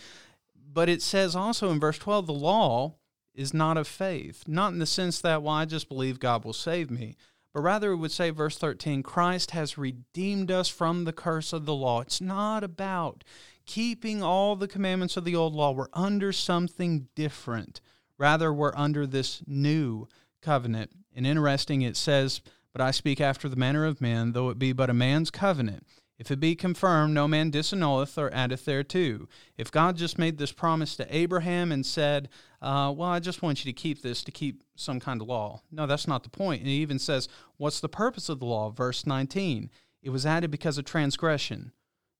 But 0.71 0.89
it 0.89 1.01
says 1.01 1.35
also 1.35 1.71
in 1.71 1.79
verse 1.79 1.97
12, 1.97 2.27
the 2.27 2.33
law 2.33 2.95
is 3.33 3.53
not 3.53 3.77
of 3.77 3.87
faith, 3.87 4.43
not 4.47 4.73
in 4.73 4.79
the 4.79 4.85
sense 4.85 5.19
that, 5.21 5.41
well, 5.41 5.55
I 5.55 5.65
just 5.65 5.89
believe 5.89 6.19
God 6.19 6.45
will 6.45 6.53
save 6.53 6.91
me, 6.91 7.15
but 7.53 7.61
rather 7.61 7.91
it 7.91 7.97
would 7.97 8.11
say, 8.11 8.29
verse 8.29 8.57
13, 8.57 9.01
Christ 9.01 9.51
has 9.51 9.77
redeemed 9.77 10.51
us 10.51 10.69
from 10.69 11.05
the 11.05 11.13
curse 11.13 11.51
of 11.53 11.65
the 11.65 11.73
law. 11.73 12.01
It's 12.01 12.21
not 12.21 12.63
about 12.63 13.23
keeping 13.65 14.21
all 14.21 14.55
the 14.55 14.67
commandments 14.67 15.17
of 15.17 15.25
the 15.25 15.35
old 15.35 15.55
law. 15.55 15.71
We're 15.71 15.87
under 15.93 16.31
something 16.31 17.07
different. 17.15 17.81
Rather, 18.17 18.53
we're 18.53 18.75
under 18.75 19.07
this 19.07 19.41
new 19.47 20.07
covenant. 20.41 20.91
And 21.15 21.25
interesting, 21.25 21.81
it 21.81 21.97
says, 21.97 22.41
But 22.71 22.81
I 22.81 22.91
speak 22.91 23.19
after 23.19 23.49
the 23.49 23.55
manner 23.55 23.85
of 23.85 24.01
men, 24.01 24.33
though 24.33 24.49
it 24.49 24.59
be 24.59 24.73
but 24.73 24.89
a 24.89 24.93
man's 24.93 25.31
covenant. 25.31 25.87
If 26.19 26.29
it 26.31 26.41
be 26.41 26.53
confirmed, 26.53 27.13
no 27.13 27.29
man 27.29 27.49
disannulleth 27.49 28.17
or 28.17 28.31
addeth 28.33 28.65
thereto. 28.65 29.29
If 29.57 29.71
God 29.71 29.95
just 29.95 30.19
made 30.19 30.37
this 30.37 30.51
promise 30.51 30.97
to 30.97 31.15
Abraham 31.15 31.71
and 31.71 31.85
said, 31.85 32.27
uh, 32.61 32.93
Well, 32.95 33.07
I 33.07 33.19
just 33.19 33.41
want 33.41 33.63
you 33.63 33.71
to 33.71 33.75
keep 33.75 34.01
this 34.01 34.21
to 34.25 34.31
keep 34.31 34.61
some 34.75 34.99
kind 34.99 35.21
of 35.21 35.29
law. 35.29 35.61
No, 35.71 35.87
that's 35.87 36.09
not 36.09 36.23
the 36.23 36.29
point. 36.29 36.59
And 36.59 36.69
he 36.69 36.75
even 36.81 36.99
says, 36.99 37.29
What's 37.55 37.79
the 37.79 37.87
purpose 37.87 38.27
of 38.27 38.39
the 38.39 38.45
law? 38.45 38.69
Verse 38.69 39.07
19 39.07 39.69
It 40.03 40.09
was 40.09 40.25
added 40.25 40.51
because 40.51 40.77
of 40.77 40.83
transgression. 40.83 41.71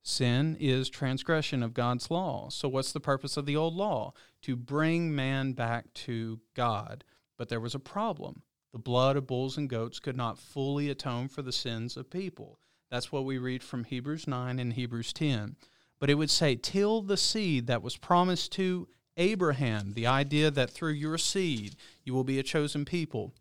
Sin 0.01 0.55
is 0.61 0.89
transgression 0.89 1.61
of 1.61 1.73
God's 1.73 2.09
law. 2.09 2.47
So, 2.49 2.69
what's 2.69 2.93
the 2.93 3.01
purpose 3.01 3.35
of 3.35 3.45
the 3.45 3.57
old 3.57 3.75
law? 3.75 4.13
To 4.43 4.55
bring 4.55 5.13
man 5.13 5.51
back 5.51 5.93
to 6.05 6.39
God. 6.55 7.03
But 7.37 7.49
there 7.49 7.59
was 7.59 7.75
a 7.75 7.79
problem. 7.79 8.43
The 8.71 8.79
blood 8.79 9.17
of 9.17 9.27
bulls 9.27 9.57
and 9.57 9.69
goats 9.69 9.99
could 9.99 10.15
not 10.15 10.37
fully 10.37 10.89
atone 10.89 11.27
for 11.27 11.41
the 11.41 11.51
sins 11.51 11.97
of 11.97 12.09
people. 12.09 12.59
That's 12.89 13.11
what 13.11 13.25
we 13.25 13.37
read 13.37 13.63
from 13.63 13.83
Hebrews 13.83 14.27
9 14.27 14.59
and 14.59 14.73
Hebrews 14.73 15.13
10. 15.13 15.55
But 15.99 16.09
it 16.09 16.15
would 16.15 16.29
say, 16.29 16.55
till 16.55 17.01
the 17.01 17.17
seed 17.17 17.67
that 17.67 17.83
was 17.83 17.97
promised 17.97 18.51
to 18.53 18.87
Abraham, 19.17 19.93
the 19.93 20.07
idea 20.07 20.49
that 20.49 20.69
through 20.69 20.93
your 20.93 21.17
seed 21.17 21.75
you 22.03 22.13
will 22.13 22.23
be 22.23 22.39
a 22.39 22.43
chosen 22.43 22.85
people. 22.85 23.33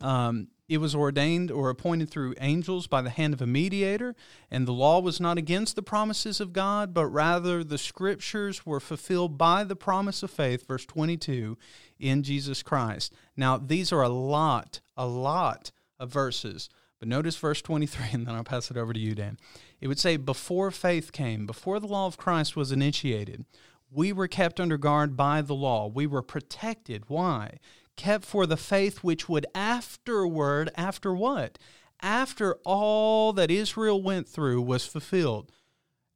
Um, 0.00 0.48
it 0.68 0.78
was 0.78 0.94
ordained 0.94 1.50
or 1.50 1.70
appointed 1.70 2.10
through 2.10 2.34
angels 2.40 2.86
by 2.86 3.02
the 3.02 3.10
hand 3.10 3.34
of 3.34 3.42
a 3.42 3.46
mediator, 3.46 4.16
and 4.50 4.66
the 4.66 4.72
law 4.72 5.00
was 5.00 5.20
not 5.20 5.38
against 5.38 5.76
the 5.76 5.82
promises 5.82 6.40
of 6.40 6.52
God, 6.52 6.92
but 6.92 7.06
rather 7.06 7.62
the 7.62 7.78
scriptures 7.78 8.66
were 8.66 8.80
fulfilled 8.80 9.38
by 9.38 9.64
the 9.64 9.76
promise 9.76 10.22
of 10.22 10.30
faith, 10.30 10.66
verse 10.66 10.86
22, 10.86 11.56
in 12.00 12.22
Jesus 12.22 12.62
Christ. 12.62 13.12
Now, 13.36 13.58
these 13.58 13.92
are 13.92 14.02
a 14.02 14.08
lot, 14.08 14.80
a 14.96 15.06
lot 15.06 15.72
of 15.98 16.10
verses 16.10 16.68
but 17.02 17.08
notice 17.08 17.34
verse 17.34 17.60
23, 17.60 18.10
and 18.12 18.28
then 18.28 18.36
I'll 18.36 18.44
pass 18.44 18.70
it 18.70 18.76
over 18.76 18.92
to 18.92 19.00
you, 19.00 19.16
Dan. 19.16 19.36
It 19.80 19.88
would 19.88 19.98
say, 19.98 20.16
Before 20.16 20.70
faith 20.70 21.10
came, 21.10 21.46
before 21.46 21.80
the 21.80 21.88
law 21.88 22.06
of 22.06 22.16
Christ 22.16 22.54
was 22.54 22.70
initiated, 22.70 23.44
we 23.90 24.12
were 24.12 24.28
kept 24.28 24.60
under 24.60 24.78
guard 24.78 25.16
by 25.16 25.42
the 25.42 25.52
law. 25.52 25.88
We 25.88 26.06
were 26.06 26.22
protected. 26.22 27.02
Why? 27.08 27.58
Kept 27.96 28.24
for 28.24 28.46
the 28.46 28.56
faith 28.56 28.98
which 28.98 29.28
would 29.28 29.46
afterward, 29.52 30.70
after 30.76 31.12
what? 31.12 31.58
After 32.00 32.54
all 32.64 33.32
that 33.32 33.50
Israel 33.50 34.00
went 34.00 34.28
through 34.28 34.62
was 34.62 34.86
fulfilled, 34.86 35.50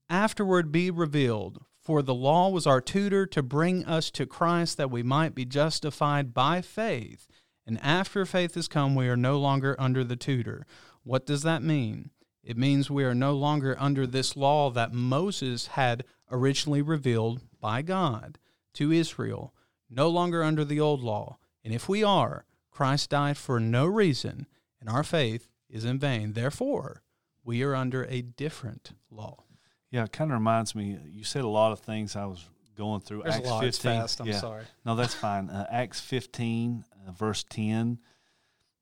afterward 0.09 0.71
be 0.71 0.93
revealed. 0.93 1.65
For 1.83 2.01
the 2.01 2.15
law 2.15 2.49
was 2.49 2.65
our 2.65 2.81
tutor 2.81 3.27
to 3.27 3.43
bring 3.43 3.85
us 3.87 4.09
to 4.13 4.25
Christ 4.25 4.77
that 4.77 4.93
we 4.93 5.03
might 5.03 5.35
be 5.35 5.45
justified 5.45 6.33
by 6.33 6.63
faith. 6.63 7.27
And 7.67 7.81
after 7.83 8.25
faith 8.25 8.55
has 8.55 8.69
come, 8.69 8.95
we 8.95 9.09
are 9.09 9.17
no 9.17 9.39
longer 9.39 9.75
under 9.79 10.05
the 10.05 10.17
tutor. 10.17 10.67
What 11.03 11.27
does 11.27 11.43
that 11.43 11.63
mean? 11.63 12.11
It 12.43 12.57
means 12.57 12.89
we 12.91 13.05
are 13.05 13.15
no 13.15 13.33
longer 13.33 13.77
under 13.79 14.07
this 14.07 14.37
law 14.37 14.71
that 14.71 14.93
Moses 14.93 15.69
had 15.69 16.05
originally 16.31 16.83
revealed 16.83 17.43
by 17.61 17.83
God 17.83 18.39
to 18.75 18.93
Israel, 18.93 19.53
no 19.91 20.09
longer 20.09 20.45
under 20.45 20.65
the 20.65 20.79
old 20.79 21.03
law. 21.03 21.39
And 21.65 21.75
if 21.75 21.89
we 21.89 22.05
are, 22.05 22.45
Christ 22.71 23.11
died 23.11 23.37
for 23.37 23.59
no 23.59 23.87
reason, 23.87 24.47
and 24.81 24.89
our 24.89 25.03
faith 25.03 25.49
is 25.69 25.85
in 25.85 25.99
vain. 25.99 26.35
Therefore, 26.35 27.03
we 27.43 27.63
are 27.63 27.75
under 27.75 28.05
a 28.05 28.23
different 28.23 28.93
law. 29.11 29.45
Yeah, 29.91 30.05
it 30.05 30.13
kind 30.13 30.31
of 30.31 30.35
reminds 30.35 30.75
me. 30.75 30.99
You 31.07 31.25
said 31.25 31.43
a 31.43 31.49
lot 31.49 31.73
of 31.73 31.81
things 31.81 32.15
I 32.15 32.27
was 32.27 32.45
going 32.77 33.01
through. 33.01 33.23
There's 33.23 33.37
Acts 33.37 33.49
a 33.49 33.51
lot. 33.51 33.61
15. 33.63 33.69
It's 33.69 33.79
fast. 33.79 34.21
I'm 34.21 34.27
yeah. 34.27 34.39
sorry. 34.39 34.65
No, 34.85 34.95
that's 34.95 35.15
fine. 35.15 35.49
Uh, 35.49 35.67
Acts 35.71 36.01
15, 36.01 36.85
uh, 37.07 37.13
verse 37.13 37.45
10, 37.49 37.99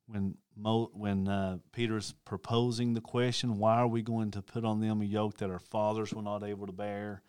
when 0.06 0.36
Mo, 0.56 0.90
when 0.92 1.28
uh, 1.28 1.58
Peter's 1.72 2.14
proposing 2.24 2.94
the 2.94 3.00
question, 3.00 3.58
why 3.58 3.76
are 3.76 3.88
we 3.88 4.02
going 4.02 4.30
to 4.32 4.42
put 4.42 4.64
on 4.64 4.80
them 4.80 5.00
a 5.00 5.04
yoke 5.04 5.38
that 5.38 5.50
our 5.50 5.58
fathers 5.58 6.12
were 6.12 6.22
not 6.22 6.44
able 6.44 6.66
to 6.66 6.72
bear? 6.72 7.22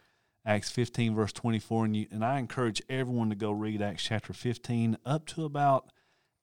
Acts 0.45 0.69
15, 0.69 1.15
verse 1.15 1.33
24. 1.33 1.85
And, 1.85 1.95
you, 1.95 2.07
and 2.11 2.23
I 2.23 2.37
encourage 2.37 2.81
everyone 2.87 3.29
to 3.29 3.35
go 3.35 3.51
read 3.51 3.81
Acts 3.81 4.03
chapter 4.03 4.31
15 4.31 4.97
up 5.05 5.25
to 5.27 5.43
about 5.43 5.91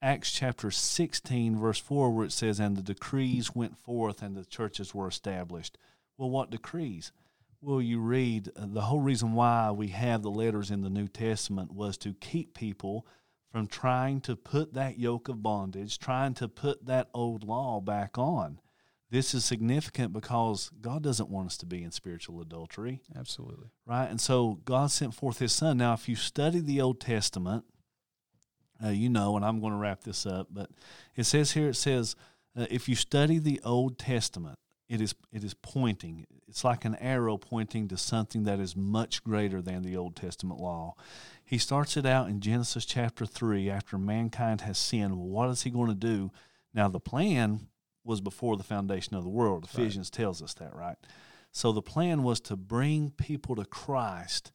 Acts 0.01 0.33
chapter 0.33 0.73
16, 0.73 1.57
verse 1.57 1.79
4, 1.79 2.11
where 2.11 2.27
it 2.27 2.33
says, 2.33 2.59
And 2.59 2.77
the 2.77 2.83
decrees 2.83 3.55
went 3.55 3.79
forth 3.79 4.21
and 4.21 4.37
the 4.37 4.45
churches 4.45 4.93
were 4.93 5.07
established. 5.07 5.79
Well, 6.19 6.31
what 6.31 6.51
decrees? 6.51 7.13
Well, 7.61 7.81
you 7.81 8.01
read 8.01 8.49
uh, 8.57 8.67
the 8.67 8.81
whole 8.83 9.01
reason 9.01 9.35
why 9.35 9.71
we 9.71 9.89
have 9.89 10.23
the 10.23 10.31
letters 10.31 10.73
in 10.73 10.83
the 10.83 10.91
New 10.91 11.07
Testament 11.07 11.73
was 11.73 11.97
to 11.99 12.15
keep 12.15 12.55
people 12.55 13.07
from 13.53 13.67
trying 13.67 14.23
to 14.23 14.35
put 14.35 14.73
that 14.73 14.99
yoke 14.99 15.29
of 15.29 15.43
bondage, 15.43 15.99
trying 15.99 16.33
to 16.33 16.49
put 16.49 16.87
that 16.87 17.09
old 17.13 17.45
law 17.45 17.81
back 17.81 18.17
on. 18.17 18.59
This 19.11 19.35
is 19.35 19.45
significant 19.45 20.15
because 20.15 20.71
God 20.81 21.03
doesn't 21.03 21.29
want 21.29 21.49
us 21.49 21.59
to 21.59 21.67
be 21.67 21.83
in 21.83 21.91
spiritual 21.91 22.41
adultery. 22.41 23.03
Absolutely. 23.15 23.69
Right? 23.85 24.09
And 24.09 24.19
so 24.19 24.61
God 24.65 24.91
sent 24.91 25.13
forth 25.13 25.39
his 25.39 25.53
son. 25.53 25.77
Now, 25.77 25.93
if 25.93 26.09
you 26.09 26.17
study 26.17 26.61
the 26.61 26.81
Old 26.81 26.99
Testament, 26.99 27.67
uh, 28.83 28.89
you 28.89 29.11
know, 29.11 29.37
and 29.37 29.45
I'm 29.45 29.61
going 29.61 29.75
to 29.75 29.79
wrap 29.79 30.03
this 30.03 30.25
up, 30.25 30.49
but 30.51 30.71
it 31.15 31.25
says 31.25 31.53
here, 31.53 31.69
it 31.69 31.77
says, 31.77 32.17
uh, 32.57 32.65
if 32.71 32.89
you 32.89 32.95
study 32.95 33.39
the 33.39 33.61
Old 33.65 33.99
Testament, 33.99 34.57
it 34.93 35.01
is 35.01 35.15
it 35.33 35.43
is 35.43 35.55
pointing. 35.55 36.27
It's 36.47 36.65
like 36.65 36.85
an 36.85 36.97
arrow 36.97 37.39
pointing 37.39 37.89
to 37.89 37.97
something 37.97 38.45
that 38.45 38.61
is 38.61 38.77
much 38.77 39.25
greater 39.25 39.63
than 39.63 39.83
the 39.83 39.97
Old 39.97 40.17
Testament 40.17 40.61
law. 40.61 40.95
He 41.43 41.57
starts 41.57 41.97
it 41.97 42.05
out 42.05 42.29
in 42.29 42.41
Genesis 42.41 42.85
chapter 42.85 43.25
three 43.25 43.71
after 43.71 43.97
mankind 43.97 44.61
has 44.61 44.77
sinned. 44.77 45.17
Well, 45.17 45.29
what 45.29 45.49
is 45.49 45.63
he 45.63 45.71
going 45.71 45.89
to 45.89 45.95
do? 45.95 46.31
Now 46.75 46.89
the 46.89 47.01
plan 47.01 47.69
was 48.05 48.21
before 48.21 48.59
the 48.59 48.63
foundation 48.63 49.17
of 49.17 49.23
the 49.23 49.31
world. 49.31 49.65
Ephesians 49.65 50.11
right. 50.13 50.25
tells 50.25 50.43
us 50.43 50.53
that, 50.55 50.75
right? 50.75 50.99
So 51.53 51.73
the 51.73 51.81
plan 51.81 52.23
was 52.23 52.41
to 52.41 52.57
bring 52.57 53.13
people 53.13 53.57
to 53.57 53.65
Christ 53.65 54.53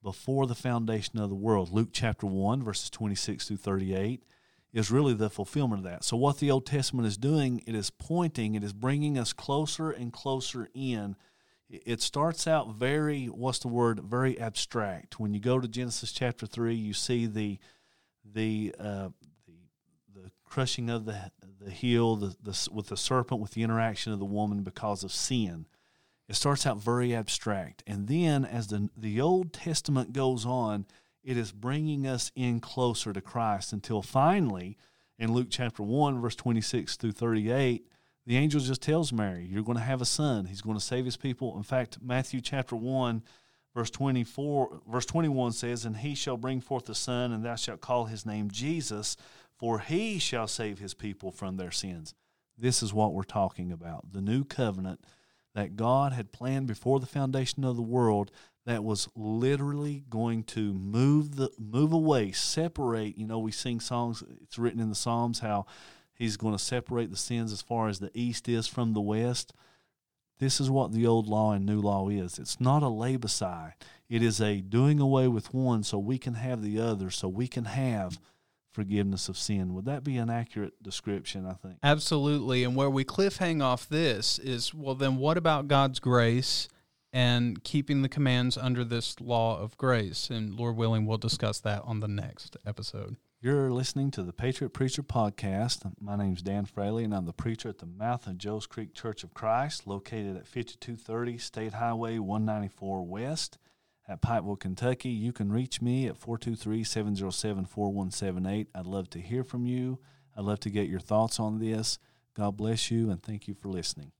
before 0.00 0.46
the 0.46 0.54
foundation 0.54 1.18
of 1.18 1.28
the 1.28 1.34
world. 1.34 1.72
Luke 1.72 1.90
chapter 1.92 2.26
1, 2.26 2.62
verses 2.62 2.88
26 2.88 3.48
through 3.48 3.56
38 3.56 4.22
is 4.72 4.90
really 4.90 5.14
the 5.14 5.30
fulfillment 5.30 5.84
of 5.84 5.90
that. 5.90 6.04
So, 6.04 6.16
what 6.16 6.38
the 6.38 6.50
Old 6.50 6.66
Testament 6.66 7.06
is 7.06 7.16
doing, 7.16 7.62
it 7.66 7.74
is 7.74 7.90
pointing, 7.90 8.54
it 8.54 8.64
is 8.64 8.72
bringing 8.72 9.18
us 9.18 9.32
closer 9.32 9.90
and 9.90 10.12
closer 10.12 10.68
in. 10.74 11.16
It 11.68 12.02
starts 12.02 12.46
out 12.46 12.74
very, 12.74 13.26
what's 13.26 13.60
the 13.60 13.68
word, 13.68 14.00
very 14.00 14.38
abstract. 14.38 15.18
When 15.18 15.32
you 15.32 15.40
go 15.40 15.58
to 15.58 15.66
Genesis 15.66 16.12
chapter 16.12 16.46
3, 16.46 16.74
you 16.74 16.92
see 16.92 17.24
the, 17.24 17.58
the, 18.30 18.74
uh, 18.78 19.08
the, 19.46 20.20
the 20.20 20.30
crushing 20.44 20.90
of 20.90 21.06
the, 21.06 21.30
the 21.58 21.70
heel 21.70 22.16
the, 22.16 22.36
the, 22.42 22.68
with 22.70 22.88
the 22.88 22.96
serpent, 22.96 23.40
with 23.40 23.52
the 23.52 23.62
interaction 23.62 24.12
of 24.12 24.18
the 24.18 24.26
woman 24.26 24.62
because 24.62 25.02
of 25.02 25.12
sin. 25.12 25.66
It 26.28 26.36
starts 26.36 26.66
out 26.66 26.78
very 26.78 27.14
abstract. 27.14 27.82
And 27.86 28.06
then 28.06 28.44
as 28.44 28.68
the, 28.68 28.90
the 28.96 29.20
Old 29.20 29.52
Testament 29.52 30.12
goes 30.12 30.44
on, 30.44 30.86
it 31.22 31.36
is 31.36 31.52
bringing 31.52 32.06
us 32.06 32.32
in 32.34 32.60
closer 32.60 33.12
to 33.12 33.20
Christ 33.20 33.72
until 33.72 34.02
finally, 34.02 34.76
in 35.18 35.32
Luke 35.32 35.48
chapter 35.50 35.82
1, 35.82 36.20
verse 36.20 36.34
26 36.34 36.96
through 36.96 37.12
38, 37.12 37.86
the 38.26 38.36
angel 38.36 38.60
just 38.60 38.82
tells 38.82 39.12
Mary, 39.12 39.46
You're 39.48 39.62
going 39.62 39.78
to 39.78 39.84
have 39.84 40.00
a 40.00 40.06
son. 40.06 40.46
He's 40.46 40.62
going 40.62 40.76
to 40.76 40.84
save 40.84 41.04
his 41.04 41.16
people. 41.16 41.56
In 41.56 41.62
fact, 41.62 41.98
Matthew 42.02 42.40
chapter 42.40 42.76
1, 42.76 43.22
verse 43.74 43.90
24, 43.90 44.82
verse 44.88 45.06
21 45.06 45.52
says, 45.52 45.84
And 45.84 45.98
he 45.98 46.14
shall 46.14 46.36
bring 46.36 46.60
forth 46.60 46.88
a 46.88 46.94
son, 46.94 47.32
and 47.32 47.44
thou 47.44 47.56
shalt 47.56 47.80
call 47.80 48.06
his 48.06 48.26
name 48.26 48.50
Jesus, 48.50 49.16
for 49.56 49.80
he 49.80 50.18
shall 50.18 50.46
save 50.46 50.78
his 50.78 50.94
people 50.94 51.30
from 51.30 51.56
their 51.56 51.70
sins. 51.70 52.14
This 52.56 52.82
is 52.82 52.94
what 52.94 53.14
we're 53.14 53.22
talking 53.22 53.72
about 53.72 54.12
the 54.12 54.20
new 54.20 54.44
covenant 54.44 55.00
that 55.54 55.76
God 55.76 56.12
had 56.12 56.32
planned 56.32 56.66
before 56.66 57.00
the 57.00 57.06
foundation 57.06 57.64
of 57.64 57.76
the 57.76 57.82
world 57.82 58.30
that 58.64 58.84
was 58.84 59.08
literally 59.16 60.04
going 60.08 60.44
to 60.44 60.72
move 60.72 61.36
the 61.36 61.50
move 61.58 61.92
away, 61.92 62.32
separate. 62.32 63.18
You 63.18 63.26
know, 63.26 63.38
we 63.38 63.52
sing 63.52 63.80
songs. 63.80 64.22
It's 64.42 64.58
written 64.58 64.80
in 64.80 64.88
the 64.88 64.94
Psalms 64.94 65.40
how 65.40 65.66
He's 66.14 66.36
going 66.36 66.54
to 66.54 66.62
separate 66.62 67.10
the 67.10 67.16
sins 67.16 67.52
as 67.52 67.62
far 67.62 67.88
as 67.88 67.98
the 67.98 68.10
east 68.14 68.48
is 68.48 68.68
from 68.68 68.92
the 68.92 69.00
west. 69.00 69.52
This 70.38 70.60
is 70.60 70.70
what 70.70 70.92
the 70.92 71.04
old 71.04 71.26
law 71.26 71.52
and 71.52 71.66
new 71.66 71.80
law 71.80 72.08
is. 72.08 72.38
It's 72.38 72.60
not 72.60 72.84
a 72.84 72.88
lay 72.88 73.16
beside. 73.16 73.74
It 74.08 74.22
is 74.22 74.40
a 74.40 74.60
doing 74.60 75.00
away 75.00 75.26
with 75.26 75.52
one 75.52 75.82
so 75.82 75.98
we 75.98 76.18
can 76.18 76.34
have 76.34 76.62
the 76.62 76.78
other, 76.80 77.10
so 77.10 77.28
we 77.28 77.48
can 77.48 77.64
have 77.64 78.20
forgiveness 78.70 79.28
of 79.28 79.36
sin. 79.36 79.74
Would 79.74 79.84
that 79.86 80.04
be 80.04 80.16
an 80.16 80.30
accurate 80.30 80.80
description, 80.82 81.46
I 81.46 81.54
think? 81.54 81.78
Absolutely. 81.82 82.62
And 82.64 82.76
where 82.76 82.90
we 82.90 83.04
cliffhang 83.04 83.62
off 83.62 83.88
this 83.88 84.38
is 84.38 84.72
well, 84.72 84.94
then 84.94 85.16
what 85.16 85.36
about 85.36 85.66
God's 85.66 85.98
grace 85.98 86.68
and 87.12 87.62
keeping 87.62 88.02
the 88.02 88.08
commands 88.08 88.56
under 88.56 88.84
this 88.84 89.20
law 89.20 89.60
of 89.60 89.76
grace. 89.76 90.30
And 90.30 90.54
Lord 90.54 90.76
willing, 90.76 91.04
we'll 91.04 91.18
discuss 91.18 91.60
that 91.60 91.82
on 91.84 92.00
the 92.00 92.08
next 92.08 92.56
episode. 92.66 93.16
You're 93.40 93.72
listening 93.72 94.12
to 94.12 94.22
the 94.22 94.32
Patriot 94.32 94.70
Preacher 94.70 95.02
Podcast. 95.02 95.90
My 96.00 96.14
name 96.14 96.34
is 96.34 96.42
Dan 96.42 96.64
Fraley, 96.64 97.02
and 97.02 97.12
I'm 97.12 97.26
the 97.26 97.32
preacher 97.32 97.68
at 97.68 97.78
the 97.78 97.86
mouth 97.86 98.26
of 98.28 98.38
Joe's 98.38 98.66
Creek 98.66 98.94
Church 98.94 99.24
of 99.24 99.34
Christ, 99.34 99.86
located 99.86 100.36
at 100.36 100.46
5230 100.46 101.38
State 101.38 101.72
Highway 101.74 102.18
194 102.18 103.02
West 103.02 103.58
at 104.06 104.22
Pikeville, 104.22 104.60
Kentucky. 104.60 105.08
You 105.08 105.32
can 105.32 105.50
reach 105.52 105.82
me 105.82 106.06
at 106.06 106.16
423 106.16 106.84
707 106.84 107.64
4178. 107.66 108.68
I'd 108.74 108.86
love 108.86 109.10
to 109.10 109.20
hear 109.20 109.42
from 109.42 109.66
you. 109.66 109.98
I'd 110.36 110.44
love 110.44 110.60
to 110.60 110.70
get 110.70 110.88
your 110.88 111.00
thoughts 111.00 111.40
on 111.40 111.58
this. 111.58 111.98
God 112.34 112.56
bless 112.56 112.92
you, 112.92 113.10
and 113.10 113.20
thank 113.22 113.48
you 113.48 113.54
for 113.54 113.68
listening. 113.68 114.12